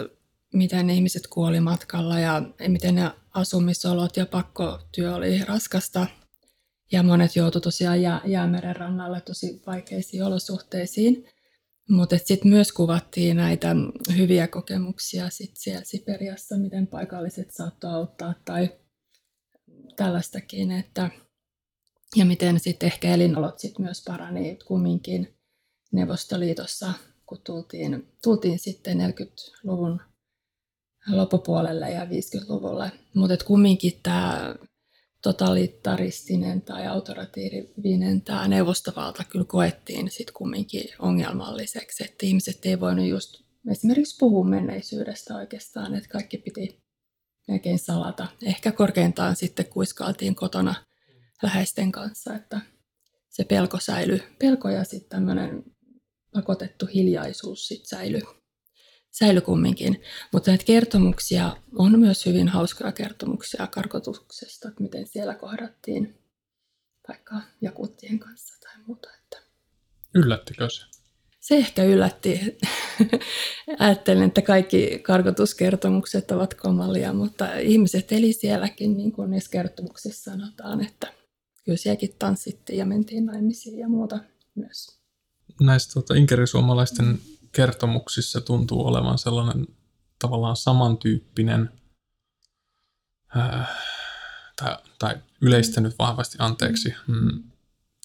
miten 0.52 0.90
ihmiset 0.90 1.26
kuoli 1.26 1.60
matkalla 1.60 2.18
ja 2.18 2.42
miten 2.68 2.94
ne 2.94 3.10
asumisolot 3.34 4.16
ja 4.16 4.26
pakkotyö 4.26 5.14
oli 5.14 5.44
raskasta. 5.44 6.06
Ja 6.92 7.02
monet 7.02 7.36
joutuivat 7.36 7.62
tosiaan 7.62 8.02
jää, 8.02 8.20
jäämeren 8.24 8.76
rannalle 8.76 9.20
tosi 9.20 9.62
vaikeisiin 9.66 10.24
olosuhteisiin. 10.24 11.28
Mutta 11.90 12.18
sitten 12.18 12.50
myös 12.50 12.72
kuvattiin 12.72 13.36
näitä 13.36 13.76
hyviä 14.16 14.48
kokemuksia 14.48 15.30
sit 15.30 15.50
siellä 15.54 15.84
Siperiassa, 15.84 16.56
miten 16.56 16.86
paikalliset 16.86 17.50
saattoi 17.50 17.90
auttaa 17.90 18.34
tai 18.44 18.68
tällaistakin, 19.96 20.70
että 20.70 21.10
ja 22.16 22.24
miten 22.24 22.60
sitten 22.60 22.86
ehkä 22.86 23.14
elinolot 23.14 23.58
sit 23.58 23.78
myös 23.78 24.04
parani 24.06 24.58
kumminkin 24.66 25.36
Neuvostoliitossa, 25.92 26.92
kun 27.26 27.40
tultiin, 27.44 28.08
tultiin 28.22 28.58
sitten 28.58 28.98
40-luvun 28.98 30.00
loppupuolelle 31.12 31.90
ja 31.90 32.04
50-luvulle. 32.04 32.92
Mutta 33.14 33.44
kumminkin 33.44 34.00
tämä 34.02 34.54
totalitaristinen 35.26 36.62
tai 36.62 36.86
autoratiivinen 36.86 38.22
tämä 38.22 38.48
neuvostovalta 38.48 39.24
kyllä 39.24 39.44
koettiin 39.44 40.10
sitten 40.10 40.34
kumminkin 40.34 40.88
ongelmalliseksi, 40.98 42.04
että 42.04 42.26
ihmiset 42.26 42.66
ei 42.66 42.80
voinut 42.80 43.06
just 43.06 43.42
esimerkiksi 43.70 44.16
puhua 44.20 44.44
menneisyydestä 44.44 45.36
oikeastaan, 45.36 45.94
että 45.94 46.08
kaikki 46.08 46.38
piti 46.38 46.82
melkein 47.48 47.78
salata. 47.78 48.28
Ehkä 48.42 48.72
korkeintaan 48.72 49.36
sitten 49.36 49.66
kuiskaaltiin 49.66 50.34
kotona 50.34 50.74
läheisten 51.42 51.92
kanssa, 51.92 52.34
että 52.34 52.60
se 53.28 53.44
pelko 53.44 53.80
säilyi. 53.80 54.22
Pelko 54.38 54.68
ja 54.68 54.84
sitten 54.84 55.08
tämmöinen 55.08 55.64
pakotettu 56.32 56.86
hiljaisuus 56.94 57.68
sitten 57.68 57.88
säilyi 57.88 58.22
säily 59.18 59.40
kumminkin. 59.40 60.02
Mutta 60.32 60.50
näitä 60.50 60.64
kertomuksia 60.64 61.56
on 61.74 61.98
myös 61.98 62.26
hyvin 62.26 62.48
hauskoja 62.48 62.92
kertomuksia 62.92 63.66
karkotuksesta, 63.66 64.68
että 64.68 64.82
miten 64.82 65.06
siellä 65.06 65.34
kohdattiin 65.34 66.18
vaikka 67.08 67.34
jakuttien 67.60 68.18
kanssa 68.18 68.54
tai 68.60 68.74
muuta. 68.86 69.08
Että. 69.22 69.42
Yllättikö 70.14 70.68
se? 70.70 70.82
Se 71.40 71.56
ehkä 71.56 71.84
yllätti. 71.84 72.58
Ajattelen, 73.78 74.28
että 74.28 74.42
kaikki 74.42 74.98
karkotuskertomukset 75.02 76.30
ovat 76.30 76.54
komalia, 76.54 77.12
mutta 77.12 77.54
ihmiset 77.58 78.12
eli 78.12 78.32
sielläkin, 78.32 78.96
niin 78.96 79.12
kuin 79.12 79.30
niissä 79.30 79.50
kertomuksissa 79.50 80.30
sanotaan, 80.30 80.84
että 80.84 81.12
kyllä 81.64 81.78
sielläkin 81.78 82.14
tanssittiin 82.18 82.78
ja 82.78 82.86
mentiin 82.86 83.26
naimisiin 83.26 83.78
ja 83.78 83.88
muuta 83.88 84.18
myös. 84.54 85.00
Näistä 85.60 85.92
tuota, 85.92 86.14
inkerisuomalaisten 86.14 87.18
kertomuksissa 87.56 88.40
tuntuu 88.40 88.86
olevan 88.86 89.18
sellainen 89.18 89.66
tavallaan 90.18 90.56
samantyyppinen, 90.56 91.70
äh, 93.36 93.68
tai, 94.56 94.76
tai 94.98 95.14
yleistänyt 95.40 95.94
vahvasti 95.98 96.36
anteeksi, 96.40 96.94
mm, 97.06 97.42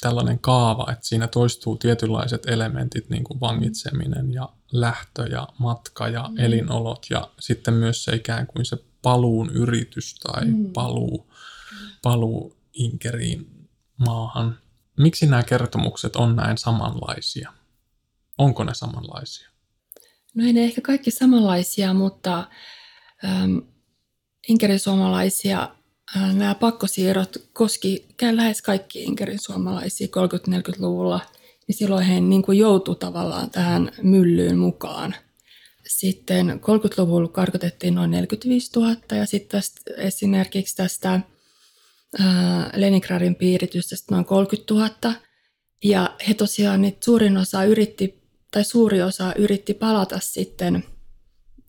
tällainen 0.02 0.40
kaava, 0.40 0.92
että 0.92 1.06
siinä 1.06 1.28
toistuu 1.28 1.78
tietynlaiset 1.78 2.46
elementit, 2.46 3.10
niin 3.10 3.24
kuin 3.24 3.40
vangitseminen 3.40 4.34
ja 4.34 4.50
lähtö 4.72 5.28
ja 5.28 5.48
matka 5.58 6.08
ja 6.08 6.30
mm. 6.30 6.40
elinolot 6.40 7.08
ja 7.10 7.32
sitten 7.40 7.74
myös 7.74 8.04
se 8.04 8.16
ikään 8.16 8.48
kuin 8.48 8.66
se 8.66 8.78
paluun 9.02 9.50
yritys 9.50 10.16
tai 10.16 10.46
mm. 10.46 10.74
paluu, 10.74 11.34
paluu 12.04 12.58
inkeriin 12.74 13.68
maahan. 13.98 14.58
Miksi 14.98 15.26
nämä 15.26 15.44
kertomukset 15.44 16.16
on 16.16 16.36
näin 16.36 16.58
samanlaisia? 16.58 17.61
Onko 18.42 18.64
ne 18.64 18.74
samanlaisia? 18.74 19.50
No 20.36 20.46
ei 20.46 20.54
ne 20.54 20.64
ehkä 20.64 20.82
kaikki 20.82 21.12
samanlaisia, 21.12 21.94
mutta 21.94 22.48
ähm, 23.26 23.58
inkerisuomalaisia 24.48 25.70
äh, 26.18 26.36
nämä 26.36 26.56
pakkosiirrot 26.56 27.38
koski 27.54 28.08
lähes 28.32 28.62
kaikki 28.62 29.04
inkerisuomalaisia 29.04 30.08
30-40-luvulla, 30.08 31.20
niin 31.68 31.78
silloin 31.78 32.06
he 32.06 32.22
niin 32.22 32.42
kuin 32.42 32.58
joutui 32.58 32.96
tavallaan 32.96 33.50
tähän 33.50 33.92
myllyyn 34.04 34.58
mukaan. 34.58 35.16
Sitten 35.88 36.50
30-luvulla 36.50 37.28
karkotettiin 37.28 37.96
noin 37.96 38.12
45 38.12 38.80
000 38.80 38.96
ja 39.12 39.26
sitten 39.26 39.60
tästä, 39.60 39.82
esimerkiksi 39.98 40.76
tästä 40.76 41.20
Leningradin 42.76 43.36
piiritystä 43.36 43.96
noin 44.12 44.26
30 44.26 44.74
000. 44.74 44.90
Ja 45.84 46.16
he 46.28 46.34
tosiaan, 46.34 46.82
niin 46.82 46.98
suurin 47.04 47.38
osa 47.38 47.64
yritti 47.64 48.21
tai 48.52 48.64
suuri 48.64 49.02
osa 49.02 49.34
yritti 49.38 49.74
palata 49.74 50.20
sitten 50.20 50.84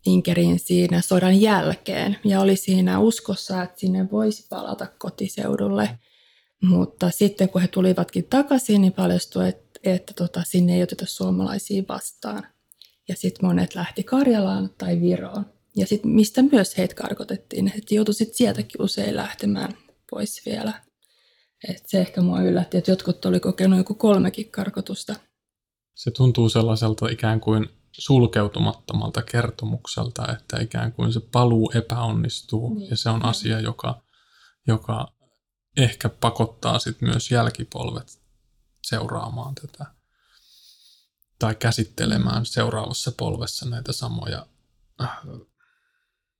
Inkeriin 0.07 0.59
siinä 0.59 1.01
sodan 1.01 1.41
jälkeen 1.41 2.17
ja 2.25 2.41
oli 2.41 2.57
siinä 2.57 2.99
uskossa, 2.99 3.63
että 3.63 3.81
sinne 3.81 4.11
voisi 4.11 4.47
palata 4.49 4.87
kotiseudulle. 4.99 5.99
Mutta 6.63 7.11
sitten 7.11 7.49
kun 7.49 7.61
he 7.61 7.69
tulivatkin 7.69 8.25
takaisin, 8.25 8.81
niin 8.81 8.93
paljastui, 8.93 9.49
että, 9.49 9.81
että 9.85 10.15
tota, 10.15 10.43
sinne 10.47 10.77
ei 10.77 10.83
oteta 10.83 11.07
suomalaisia 11.07 11.83
vastaan. 11.89 12.47
Ja 13.09 13.17
sitten 13.17 13.47
monet 13.47 13.75
lähti 13.75 14.03
Karjalaan 14.03 14.71
tai 14.79 15.01
Viroon. 15.01 15.47
Ja 15.77 15.87
sitten 15.87 16.11
mistä 16.11 16.43
myös 16.43 16.79
heitä 16.79 16.95
karkotettiin, 16.95 17.73
että 17.77 17.95
joutui 17.95 18.15
sitten 18.15 18.37
sieltäkin 18.37 18.83
usein 18.83 19.17
lähtemään 19.17 19.73
pois 20.11 20.47
vielä. 20.47 20.73
Et 21.69 21.83
se 21.87 22.01
ehkä 22.01 22.21
mua 22.21 22.43
yllätti, 22.43 22.79
että 22.79 22.91
jotkut 22.91 23.25
oli 23.25 23.41
kokenut 23.41 23.79
joku 23.79 23.95
kolmekin 23.95 24.51
karkotusta– 24.51 25.15
se 25.95 26.11
tuntuu 26.11 26.49
sellaiselta 26.49 27.09
ikään 27.09 27.41
kuin 27.41 27.69
sulkeutumattomalta 27.93 29.23
kertomukselta, 29.23 30.33
että 30.33 30.61
ikään 30.61 30.93
kuin 30.93 31.13
se 31.13 31.21
paluu 31.21 31.73
epäonnistuu 31.75 32.75
niin. 32.75 32.91
ja 32.91 32.97
se 32.97 33.11
on 33.11 33.25
asia, 33.25 33.61
joka, 33.61 34.03
joka 34.67 35.13
ehkä 35.77 36.09
pakottaa 36.09 36.79
sit 36.79 37.01
myös 37.01 37.31
jälkipolvet 37.31 38.23
seuraamaan 38.83 39.55
tätä 39.55 39.87
tai 41.39 41.55
käsittelemään 41.55 42.47
seuraavassa 42.47 43.13
polvessa 43.13 43.69
näitä 43.69 43.93
samoja 43.93 44.47
äh, 45.03 45.21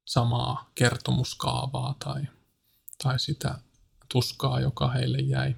samaa 0.05 0.71
kertomuskaavaa 0.75 1.95
tai, 2.05 2.23
tai 3.03 3.19
sitä 3.19 3.59
tuskaa, 4.13 4.61
joka 4.61 4.89
heille 4.89 5.19
jäi. 5.19 5.57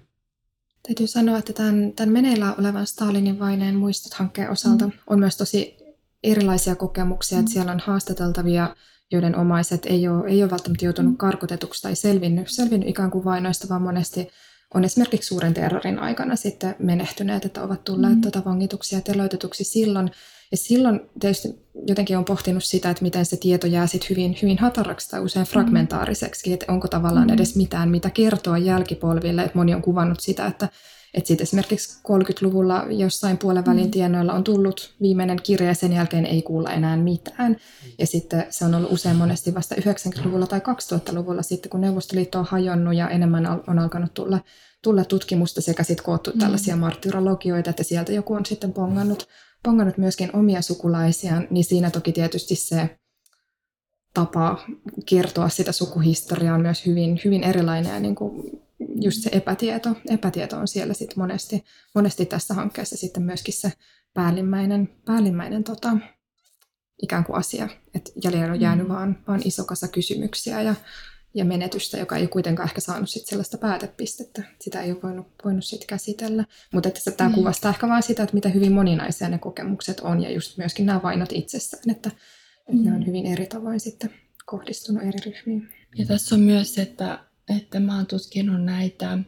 Täytyy 0.86 1.06
sanoa, 1.06 1.38
että 1.38 1.52
tämän, 1.52 1.92
tämän 1.92 2.12
meneillään 2.12 2.54
olevan 2.60 2.86
Stalinin 2.86 3.38
vaineen 3.38 3.74
muistot-hankkeen 3.74 4.50
osalta 4.50 4.86
mm. 4.86 4.92
on 5.06 5.18
myös 5.18 5.36
tosi 5.36 5.76
erilaisia 6.22 6.74
kokemuksia, 6.74 7.38
mm. 7.38 7.40
että 7.40 7.52
siellä 7.52 7.72
on 7.72 7.80
haastateltavia, 7.80 8.76
joiden 9.12 9.36
omaiset 9.36 9.86
ei 9.86 10.08
ole, 10.08 10.28
ei 10.28 10.42
ole 10.42 10.50
välttämättä 10.50 10.84
joutunut 10.84 11.12
mm. 11.12 11.16
karkotetuksi 11.16 11.82
tai 11.82 11.96
selvinnyt, 11.96 12.50
selvinnyt 12.50 12.88
ikään 12.88 13.10
kuin 13.10 13.24
vainoista, 13.24 13.68
vaan 13.68 13.82
monesti 13.82 14.28
on 14.74 14.84
esimerkiksi 14.84 15.28
suuren 15.28 15.54
terrorin 15.54 15.98
aikana 15.98 16.36
sitten 16.36 16.76
menehtyneet, 16.78 17.44
että 17.44 17.62
ovat 17.62 17.84
tulleet 17.84 18.14
mm. 18.14 18.20
tota 18.20 18.44
vangituksi 18.44 18.94
ja 18.94 19.00
teloitetuksi 19.00 19.64
silloin. 19.64 20.10
Ja 20.50 20.56
silloin 20.56 21.00
tietysti 21.20 21.64
jotenkin 21.86 22.18
on 22.18 22.24
pohtinut 22.24 22.64
sitä, 22.64 22.90
että 22.90 23.02
miten 23.02 23.26
se 23.26 23.36
tieto 23.36 23.66
jää 23.66 23.86
sitten 23.86 24.10
hyvin, 24.10 24.36
hyvin 24.42 24.58
hataraksi 24.58 25.10
tai 25.10 25.20
usein 25.20 25.46
fragmentaariseksi, 25.46 26.52
että 26.52 26.72
onko 26.72 26.88
tavallaan 26.88 27.26
mm. 27.26 27.34
edes 27.34 27.56
mitään, 27.56 27.88
mitä 27.88 28.10
kertoa 28.10 28.58
jälkipolville. 28.58 29.42
Että 29.42 29.58
moni 29.58 29.74
on 29.74 29.82
kuvannut 29.82 30.20
sitä, 30.20 30.46
että, 30.46 30.68
että 31.14 31.28
sitten 31.28 31.42
esimerkiksi 31.42 31.98
30-luvulla 31.98 32.86
jossain 32.88 33.38
puolen 33.38 33.66
välin 33.66 33.84
mm. 33.84 33.90
tienoilla 33.90 34.32
on 34.32 34.44
tullut 34.44 34.94
viimeinen 35.02 35.38
kirja 35.42 35.68
ja 35.68 35.74
sen 35.74 35.92
jälkeen 35.92 36.26
ei 36.26 36.42
kuulla 36.42 36.72
enää 36.72 36.96
mitään. 36.96 37.56
Ja 37.98 38.06
sitten 38.06 38.46
se 38.50 38.64
on 38.64 38.74
ollut 38.74 38.92
usein 38.92 39.16
monesti 39.16 39.54
vasta 39.54 39.74
90-luvulla 39.74 40.46
tai 40.46 40.60
2000-luvulla 40.60 41.42
sitten, 41.42 41.70
kun 41.70 41.80
Neuvostoliitto 41.80 42.38
on 42.38 42.46
hajonnut 42.48 42.94
ja 42.94 43.08
enemmän 43.08 43.46
on 43.66 43.78
alkanut 43.78 44.14
tulla 44.14 44.40
tulla 44.82 45.04
tutkimusta 45.04 45.60
sekä 45.60 45.82
sitten 45.82 46.04
koottu 46.04 46.30
mm. 46.30 46.38
tällaisia 46.38 46.76
martyrologioita, 46.76 47.70
että 47.70 47.82
sieltä 47.82 48.12
joku 48.12 48.34
on 48.34 48.46
sitten 48.46 48.72
pongannut 48.72 49.28
pongannut 49.64 49.98
myöskin 49.98 50.36
omia 50.36 50.62
sukulaisiaan, 50.62 51.46
niin 51.50 51.64
siinä 51.64 51.90
toki 51.90 52.12
tietysti 52.12 52.54
se 52.54 52.98
tapa 54.14 54.64
kertoa 55.06 55.48
sitä 55.48 55.72
sukuhistoriaa 55.72 56.54
on 56.54 56.60
myös 56.60 56.86
hyvin, 56.86 57.20
hyvin 57.24 57.42
erilainen 57.42 57.94
ja 57.94 58.00
niin 58.00 58.14
kuin 58.14 58.60
just 59.00 59.22
se 59.22 59.30
epätieto, 59.32 59.96
epätieto 60.10 60.56
on 60.56 60.68
siellä 60.68 60.94
sitten 60.94 61.18
monesti, 61.18 61.64
monesti 61.94 62.26
tässä 62.26 62.54
hankkeessa 62.54 62.96
sitten 62.96 63.22
myöskin 63.22 63.54
se 63.54 63.72
päällimmäinen, 64.14 64.88
päällimmäinen 65.04 65.64
tota, 65.64 65.96
ikään 67.02 67.24
kuin 67.24 67.36
asia, 67.36 67.68
että 67.94 68.10
jäljellä 68.24 68.52
on 68.52 68.60
jäänyt 68.60 68.88
mm. 68.88 68.92
vaan, 68.92 69.18
vaan 69.28 69.40
iso 69.44 69.64
kasa 69.64 69.88
kysymyksiä 69.88 70.62
ja, 70.62 70.74
ja 71.34 71.44
menetystä, 71.44 71.98
joka 71.98 72.16
ei 72.16 72.26
kuitenkaan 72.26 72.68
ehkä 72.68 72.80
saanut 72.80 73.10
sit 73.10 73.26
sellaista 73.26 73.58
päätepistettä. 73.58 74.42
Sitä 74.60 74.80
ei 74.80 74.92
ole 74.92 75.02
voinut, 75.02 75.26
voinut 75.44 75.64
sit 75.64 75.84
käsitellä. 75.86 76.44
Mutta 76.72 76.88
että 76.88 77.10
tämä 77.10 77.30
mm. 77.30 77.34
kuvastaa 77.34 77.70
ehkä 77.70 77.88
vain 77.88 78.02
sitä, 78.02 78.22
että 78.22 78.34
miten 78.34 78.54
hyvin 78.54 78.72
moninaisia 78.72 79.28
ne 79.28 79.38
kokemukset 79.38 80.00
on 80.00 80.22
ja 80.22 80.30
just 80.30 80.58
myöskin 80.58 80.86
nämä 80.86 81.02
vainot 81.02 81.32
itsessään, 81.32 81.90
että, 81.90 82.10
mm. 82.72 82.84
ne 82.84 82.92
on 82.92 83.00
mm. 83.00 83.06
hyvin 83.06 83.26
eri 83.26 83.46
tavoin 83.46 83.80
sitten 83.80 84.10
kohdistunut 84.46 85.02
eri 85.02 85.18
ryhmiin. 85.26 85.68
Ja 85.96 86.06
tässä 86.06 86.34
on 86.34 86.40
myös, 86.40 86.78
että, 86.78 87.18
että 87.56 87.80
mä 87.80 87.96
oon 87.96 88.06
tutkinut 88.06 88.64
näitä 88.64 89.18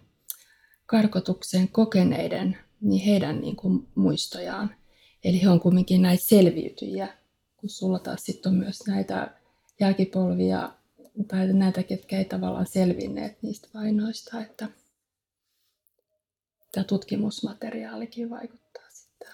karkotuksen 0.86 1.68
kokeneiden, 1.68 2.58
niin 2.80 3.04
heidän 3.04 3.40
niin 3.40 3.56
kuin 3.56 3.88
muistojaan. 3.94 4.74
Eli 5.24 5.42
he 5.42 5.48
on 5.48 5.60
kuitenkin 5.60 6.02
näitä 6.02 6.24
selviytyjiä, 6.24 7.08
kun 7.56 7.70
sulla 7.70 7.98
taas 7.98 8.24
sitten 8.24 8.52
on 8.52 8.58
myös 8.58 8.86
näitä 8.86 9.34
jälkipolvia 9.80 10.72
tai 11.28 11.52
näitä, 11.52 11.82
ketkä 11.82 12.18
ei 12.18 12.24
tavallaan 12.24 12.66
selvinneet 12.66 13.42
niistä 13.42 13.68
vainoista, 13.74 14.40
että 14.40 14.68
tämä 16.72 16.84
tutkimusmateriaalikin 16.84 18.30
vaikuttaa 18.30 18.90
sitten. 18.90 19.28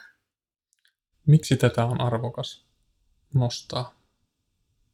Miksi 1.26 1.56
tätä 1.56 1.84
on 1.84 2.00
arvokas 2.00 2.66
nostaa? 3.34 4.02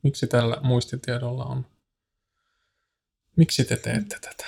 Miksi 0.03 0.26
tällä 0.26 0.57
muistitiedolla 0.62 1.45
on? 1.45 1.66
Miksi 3.36 3.64
te 3.64 3.76
teette 3.76 4.18
tätä? 4.20 4.45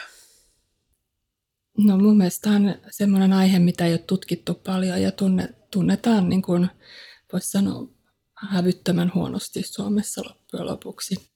No 1.78 1.98
mun 1.98 2.16
mielestä 2.16 2.50
on 2.50 2.74
semmoinen 2.90 3.32
aihe, 3.32 3.58
mitä 3.58 3.86
ei 3.86 3.92
ole 3.92 3.98
tutkittu 3.98 4.54
paljon 4.54 5.02
ja 5.02 5.12
tunne, 5.12 5.54
tunnetaan, 5.70 6.28
niin 6.28 6.42
kuin 6.42 6.68
voisi 7.32 7.50
sanoa, 7.50 7.88
hävyttömän 8.34 9.12
huonosti 9.14 9.62
Suomessa 9.62 10.22
loppujen 10.24 10.66
lopuksi. 10.66 11.29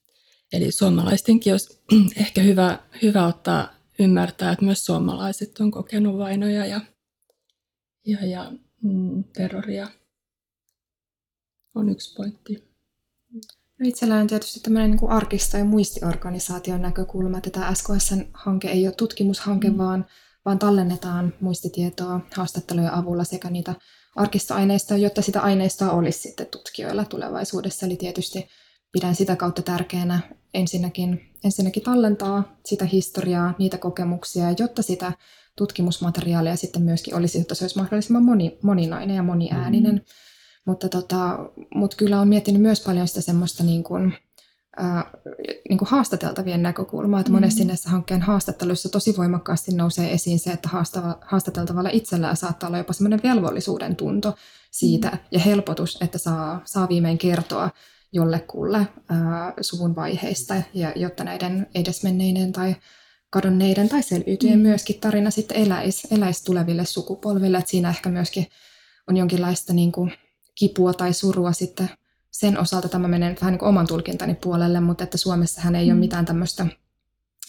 Eli 0.55 0.71
suomalaistenkin 0.71 1.53
olisi 1.53 1.81
ehkä 2.25 2.41
hyvä, 2.41 2.79
hyvä 3.01 3.27
ottaa 3.27 3.73
ymmärtää, 3.99 4.51
että 4.51 4.65
myös 4.65 4.85
suomalaiset 4.85 5.59
on 5.59 5.71
kokenut 5.71 6.17
vainoja 6.17 6.65
ja, 6.65 6.81
ja, 8.05 8.25
ja 8.25 8.51
mm, 8.83 9.23
terroria. 9.23 9.87
On 11.75 11.89
yksi 11.89 12.15
pointti. 12.15 12.75
No 13.79 13.87
itsellä 13.87 14.15
on 14.15 14.27
tietysti 14.27 14.59
tämmöinen 14.59 14.91
niin 14.91 15.09
arkisto- 15.09 15.57
ja 15.57 15.65
muistiorganisaation 15.65 16.81
näkökulma, 16.81 17.37
että 17.37 17.49
tämä 17.49 17.73
SKSn-hanke 17.73 18.67
ei 18.67 18.87
ole 18.87 18.95
tutkimushanke, 18.95 19.69
mm. 19.69 19.77
vaan, 19.77 20.05
vaan 20.45 20.59
tallennetaan 20.59 21.33
muistitietoa 21.41 22.19
haastattelujen 22.35 22.93
avulla 22.93 23.23
sekä 23.23 23.49
niitä 23.49 23.75
arkistoaineistoa, 24.15 24.97
jotta 24.97 25.21
sitä 25.21 25.41
aineistoa 25.41 25.91
olisi 25.91 26.19
sitten 26.19 26.47
tutkijoilla 26.47 27.05
tulevaisuudessa. 27.05 27.85
Eli 27.85 27.95
tietysti 27.95 28.47
pidän 28.91 29.15
sitä 29.15 29.35
kautta 29.35 29.61
tärkeänä 29.61 30.19
ensinnäkin, 30.55 31.21
ensinnäkin 31.43 31.83
tallentaa 31.83 32.57
sitä 32.65 32.85
historiaa, 32.85 33.53
niitä 33.59 33.77
kokemuksia, 33.77 34.55
jotta 34.59 34.81
sitä 34.81 35.11
tutkimusmateriaalia 35.55 36.55
sitten 36.55 36.81
myöskin 36.81 37.15
olisi, 37.15 37.37
jotta 37.37 37.55
se 37.55 37.63
olisi 37.63 37.77
mahdollisimman 37.77 38.23
moni, 38.23 38.57
moninainen 38.61 39.15
ja 39.15 39.23
moniääninen. 39.23 39.95
Mm. 39.95 40.01
Mutta, 40.65 40.89
tota, 40.89 41.39
mutta 41.75 41.97
kyllä 41.97 42.21
on 42.21 42.27
miettinyt 42.27 42.61
myös 42.61 42.83
paljon 42.83 43.07
sitä 43.07 43.21
semmoista 43.21 43.63
niin 43.63 43.83
kuin, 43.83 44.13
ää, 44.77 45.11
niin 45.69 45.77
kuin 45.77 45.89
haastateltavien 45.89 46.63
näkökulmaa, 46.63 47.19
että 47.19 47.31
monesti 47.31 47.61
mm. 47.61 47.67
näissä 47.67 47.89
hankkeen 47.89 48.21
haastatteluissa 48.21 48.89
tosi 48.89 49.17
voimakkaasti 49.17 49.75
nousee 49.75 50.13
esiin 50.13 50.39
se, 50.39 50.51
että 50.51 50.69
haastateltavalla 51.21 51.89
itsellään 51.89 52.37
saattaa 52.37 52.67
olla 52.67 52.77
jopa 52.77 52.93
semmoinen 52.93 53.23
velvollisuuden 53.23 53.95
tunto 53.95 54.35
siitä 54.71 55.09
mm. 55.09 55.17
ja 55.31 55.39
helpotus, 55.39 55.97
että 56.01 56.17
saa, 56.17 56.61
saa 56.65 56.89
viimein 56.89 57.17
kertoa 57.17 57.69
jollekulle 58.15 58.77
ää, 58.77 59.53
suvun 59.61 59.95
vaiheista, 59.95 60.55
ja 60.73 60.93
jotta 60.95 61.23
näiden 61.23 61.67
edesmenneiden 61.75 62.51
tai 62.51 62.75
kadonneiden 63.29 63.89
tai 63.89 64.03
selviytyjen 64.03 64.59
mm. 64.59 64.61
myöskin 64.61 64.99
tarina 64.99 65.31
sitten 65.31 65.57
eläisi, 65.57 66.07
eläisi 66.11 66.45
tuleville 66.45 66.85
sukupolville. 66.85 67.57
että 67.57 67.71
siinä 67.71 67.89
ehkä 67.89 68.09
myöskin 68.09 68.47
on 69.07 69.17
jonkinlaista 69.17 69.73
niin 69.73 69.91
kuin, 69.91 70.13
kipua 70.55 70.93
tai 70.93 71.13
surua 71.13 71.51
sitten 71.51 71.89
sen 72.31 72.59
osalta 72.59 72.89
tämä 72.89 73.07
menee 73.07 73.35
vähän 73.41 73.51
niin 73.51 73.59
kuin 73.59 73.69
oman 73.69 73.87
tulkintani 73.87 74.35
puolelle, 74.35 74.79
mutta 74.79 75.03
että 75.03 75.17
Suomessahan 75.17 75.75
ei 75.75 75.85
mm. 75.85 75.91
ole 75.91 75.99
mitään 75.99 76.25
tämmöistä 76.25 76.67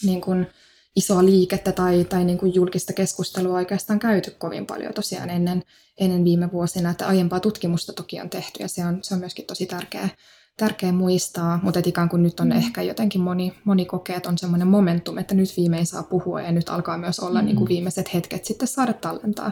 niin 0.03 0.21
kuin 0.21 0.47
isoa 0.95 1.25
liikettä 1.25 1.71
tai, 1.71 2.05
tai 2.05 2.25
niin 2.25 2.37
kuin 2.37 2.55
julkista 2.55 2.93
keskustelua 2.93 3.55
oikeastaan 3.55 3.99
käyty 3.99 4.31
kovin 4.31 4.65
paljon 4.65 4.93
tosiaan 4.93 5.29
ennen, 5.29 5.63
ennen 5.97 6.23
viime 6.23 6.51
vuosina, 6.51 6.89
että 6.89 7.07
aiempaa 7.07 7.39
tutkimusta 7.39 7.93
toki 7.93 8.21
on 8.21 8.29
tehty 8.29 8.63
ja 8.63 8.67
se 8.67 8.85
on, 8.85 8.99
se 9.01 9.13
on 9.13 9.19
myöskin 9.19 9.45
tosi 9.45 9.65
tärkeä, 9.65 10.09
tärkeä 10.57 10.91
muistaa, 10.91 11.59
mutta 11.63 11.81
ikään 11.85 12.09
kuin 12.09 12.23
nyt 12.23 12.39
on 12.39 12.47
mm. 12.47 12.51
ehkä 12.57 12.81
jotenkin 12.81 13.21
moni, 13.21 13.53
moni 13.63 13.85
kokee, 13.85 14.15
että 14.15 14.29
on 14.29 14.37
semmoinen 14.37 14.67
momentum, 14.67 15.17
että 15.17 15.35
nyt 15.35 15.57
viimein 15.57 15.85
saa 15.85 16.03
puhua 16.03 16.41
ja 16.41 16.51
nyt 16.51 16.69
alkaa 16.69 16.97
myös 16.97 17.19
olla 17.19 17.41
mm. 17.41 17.45
niin 17.45 17.55
kuin 17.55 17.69
viimeiset 17.69 18.13
hetket 18.13 18.45
sitten 18.45 18.67
saada 18.67 18.93
tallentaa 18.93 19.51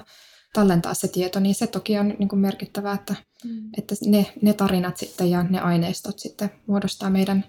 tallentaa 0.55 0.93
se 0.93 1.07
tieto, 1.07 1.39
niin 1.39 1.55
se 1.55 1.67
toki 1.67 1.99
on 1.99 2.15
niin 2.19 2.27
kuin 2.27 2.39
merkittävää, 2.39 2.93
että, 2.93 3.15
mm. 3.43 3.69
että 3.77 3.95
ne, 4.05 4.33
ne 4.41 4.53
tarinat 4.53 4.97
sitten 4.97 5.29
ja 5.29 5.43
ne 5.43 5.59
aineistot 5.59 6.19
sitten 6.19 6.51
muodostaa 6.67 7.09
meidän, 7.09 7.45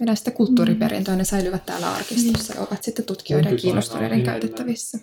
meidän 0.00 0.16
sitten 0.16 0.32
kulttuuriperintöä, 0.32 1.14
mm. 1.14 1.18
ne 1.18 1.24
säilyvät 1.24 1.66
täällä 1.66 1.94
arkistossa 1.94 2.54
ja 2.54 2.60
ovat 2.60 2.82
sitten 2.82 3.04
tutkijoiden 3.04 3.52
ja 3.52 3.58
kiinnostuneiden 3.58 4.22
käytettävissä. 4.22 4.98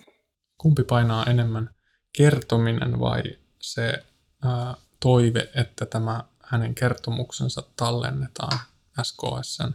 Kumpi 0.58 0.84
painaa 0.84 1.24
enemmän, 1.24 1.70
kertominen 2.16 3.00
vai 3.00 3.22
se 3.62 4.04
ää, 4.44 4.74
toive, 5.00 5.48
että 5.54 5.86
tämä 5.86 6.24
hänen 6.46 6.74
kertomuksensa 6.74 7.62
tallennetaan 7.76 8.58
SKSn 9.02 9.72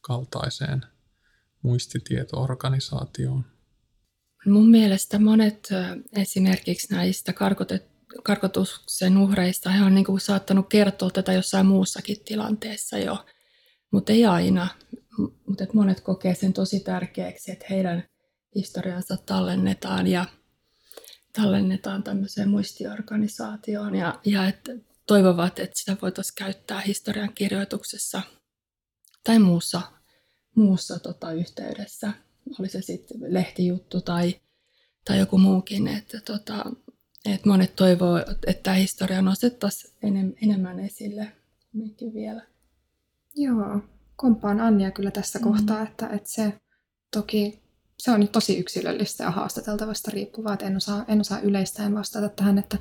kaltaiseen 0.00 0.82
muistitieto-organisaatioon? 1.62 3.44
Mun 4.46 4.70
mielestä 4.70 5.18
monet 5.18 5.68
esimerkiksi 6.16 6.94
näistä 6.94 7.32
karkotuksen 8.22 9.18
uhreista 9.18 9.70
he 9.70 9.84
on 9.84 9.94
niin 9.94 10.04
kuin 10.04 10.20
saattanut 10.20 10.68
kertoa 10.68 11.10
tätä 11.10 11.32
jossain 11.32 11.66
muussakin 11.66 12.16
tilanteessa 12.24 12.98
jo, 12.98 13.24
mutta 13.90 14.12
ei 14.12 14.26
aina. 14.26 14.68
Mutta 15.46 15.64
monet 15.72 16.00
kokee 16.00 16.34
sen 16.34 16.52
tosi 16.52 16.80
tärkeäksi, 16.80 17.52
että 17.52 17.66
heidän 17.70 18.04
historiansa 18.54 19.16
tallennetaan 19.26 20.06
ja 20.06 20.24
tallennetaan 21.32 22.02
tämmöiseen 22.02 22.48
muistiorganisaatioon 22.48 23.94
ja, 23.94 24.20
ja 24.24 24.48
että 24.48 24.72
toivovat, 25.06 25.58
että 25.58 25.78
sitä 25.78 25.96
voitaisiin 26.02 26.34
käyttää 26.34 26.80
historian 26.80 27.34
kirjoituksessa 27.34 28.22
tai 29.24 29.38
muussa, 29.38 29.82
muussa 30.54 30.98
tota, 30.98 31.32
yhteydessä 31.32 32.12
oli 32.60 32.68
se 32.68 32.82
sitten 32.82 33.20
lehtijuttu 33.28 34.00
tai, 34.00 34.40
tai 35.04 35.18
joku 35.18 35.38
muukin, 35.38 35.88
että, 35.88 36.20
tota, 36.20 36.64
että 37.24 37.48
monet 37.48 37.76
toivoo, 37.76 38.18
että 38.46 38.62
tämä 38.62 38.76
historia 38.76 39.22
nostettaisiin 39.22 39.94
enem, 40.02 40.32
enemmän 40.42 40.80
esille 40.80 41.32
vielä. 42.14 42.46
Joo, 43.36 43.80
kompaan 44.16 44.60
Annia 44.60 44.90
kyllä 44.90 45.10
tässä 45.10 45.38
mm. 45.38 45.42
kohtaa, 45.42 45.82
että, 45.82 46.08
että 46.08 46.30
se 46.30 46.52
toki 47.10 47.62
se 48.00 48.10
on 48.10 48.20
nyt 48.20 48.32
tosi 48.32 48.58
yksilöllistä 48.58 49.24
ja 49.24 49.30
haastateltavasta 49.30 50.10
riippuvaa, 50.10 50.52
että 50.52 50.66
en 50.66 50.76
osaa, 50.76 51.04
en 51.08 51.20
osaa 51.20 51.40
yleistäen 51.40 51.94
vastata 51.94 52.28
tähän, 52.28 52.58
että, 52.58 52.78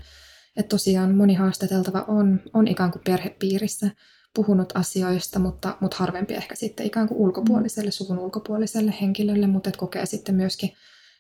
että 0.56 0.70
tosiaan 0.70 1.16
moni 1.16 1.34
haastateltava 1.34 2.06
on, 2.08 2.42
on 2.54 2.68
ikään 2.68 2.92
kuin 2.92 3.02
perhepiirissä 3.06 3.92
puhunut 4.36 4.74
asioista, 4.76 5.40
mutta, 5.40 5.78
mutta 5.80 5.98
harvempi 5.98 6.34
ehkä 6.34 6.56
sitten 6.56 6.86
ikään 6.86 7.08
kuin 7.08 7.18
ulkopuoliselle, 7.18 7.92
suvun 7.92 8.20
ulkopuoliselle 8.20 8.94
henkilölle, 9.02 9.48
mutta 9.48 9.70
että 9.70 9.80
kokee 9.80 10.06
sitten 10.06 10.36
myöskin, 10.36 10.74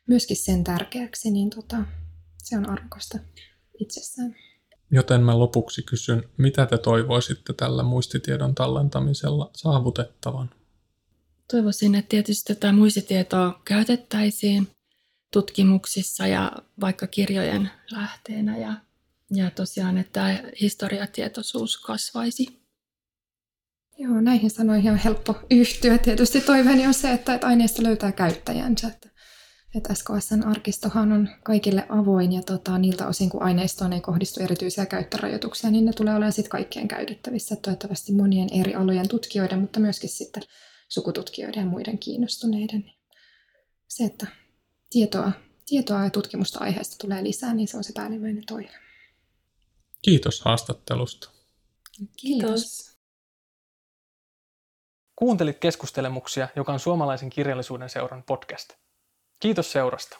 myöskin 0.07 0.37
sen 0.37 0.63
tärkeäksi, 0.63 1.31
niin 1.31 1.49
tota, 1.49 1.77
se 2.37 2.57
on 2.57 2.69
arvokasta 2.69 3.19
itsessään. 3.79 4.35
Joten 4.91 5.21
mä 5.21 5.39
lopuksi 5.39 5.83
kysyn, 5.83 6.23
mitä 6.37 6.65
te 6.65 6.77
toivoisitte 6.77 7.53
tällä 7.53 7.83
muistitiedon 7.83 8.55
tallentamisella 8.55 9.51
saavutettavan? 9.55 10.49
Toivoisin, 11.51 11.95
että 11.95 12.09
tietysti 12.09 12.55
tätä 12.55 12.71
muistitietoa 12.71 13.61
käytettäisiin 13.65 14.67
tutkimuksissa 15.33 16.27
ja 16.27 16.51
vaikka 16.81 17.07
kirjojen 17.07 17.69
lähteenä 17.91 18.57
ja, 18.57 18.73
ja 19.31 19.51
tosiaan, 19.51 19.97
että 19.97 20.43
historiatietoisuus 20.61 21.77
kasvaisi. 21.77 22.59
Joo, 23.97 24.21
näihin 24.21 24.49
sanoihin 24.49 24.91
on 24.91 24.97
helppo 24.97 25.35
yhtyä. 25.49 25.97
Tietysti 25.97 26.41
toiveeni 26.41 26.87
on 26.87 26.93
se, 26.93 27.11
että, 27.11 27.39
aineisto 27.41 27.83
löytää 27.83 28.11
käyttäjänsä. 28.11 28.87
Että, 28.87 29.09
että 29.75 29.93
SKSn 29.93 30.43
arkistohan 30.43 31.11
on 31.11 31.29
kaikille 31.43 31.85
avoin 31.89 32.33
ja 32.33 32.41
tota, 32.41 32.77
niiltä 32.77 33.07
osin, 33.07 33.29
kun 33.29 33.43
aineistoon 33.43 33.93
ei 33.93 34.01
kohdistu 34.01 34.43
erityisiä 34.43 34.85
käyttörajoituksia, 34.85 35.71
niin 35.71 35.85
ne 35.85 35.93
tulee 35.93 36.13
olemaan 36.13 36.33
sitten 36.33 36.51
kaikkien 36.51 36.87
käytettävissä. 36.87 37.55
Toivottavasti 37.55 38.11
monien 38.13 38.49
eri 38.61 38.75
alojen 38.75 39.07
tutkijoiden, 39.07 39.59
mutta 39.59 39.79
myöskin 39.79 40.09
sitten 40.09 40.43
sukututkijoiden 40.89 41.61
ja 41.61 41.69
muiden 41.69 41.97
kiinnostuneiden. 41.97 42.91
Se, 43.87 44.03
että 44.03 44.27
tietoa, 44.89 45.31
tietoa 45.65 46.03
ja 46.03 46.09
tutkimusta 46.09 46.59
aiheesta 46.59 46.95
tulee 47.01 47.23
lisää, 47.23 47.53
niin 47.53 47.67
se 47.67 47.77
on 47.77 47.83
se 47.83 47.93
päällimmäinen 47.93 48.45
toive. 48.45 48.88
Kiitos 50.01 50.41
haastattelusta. 50.41 51.29
Kiitos. 52.17 52.97
Kuuntelit 55.15 55.59
keskustelemuksia, 55.59 56.47
joka 56.55 56.73
on 56.73 56.79
suomalaisen 56.79 57.29
kirjallisuuden 57.29 57.89
seuran 57.89 58.23
podcast. 58.23 58.69
Kiitos 59.39 59.71
seurasta. 59.71 60.19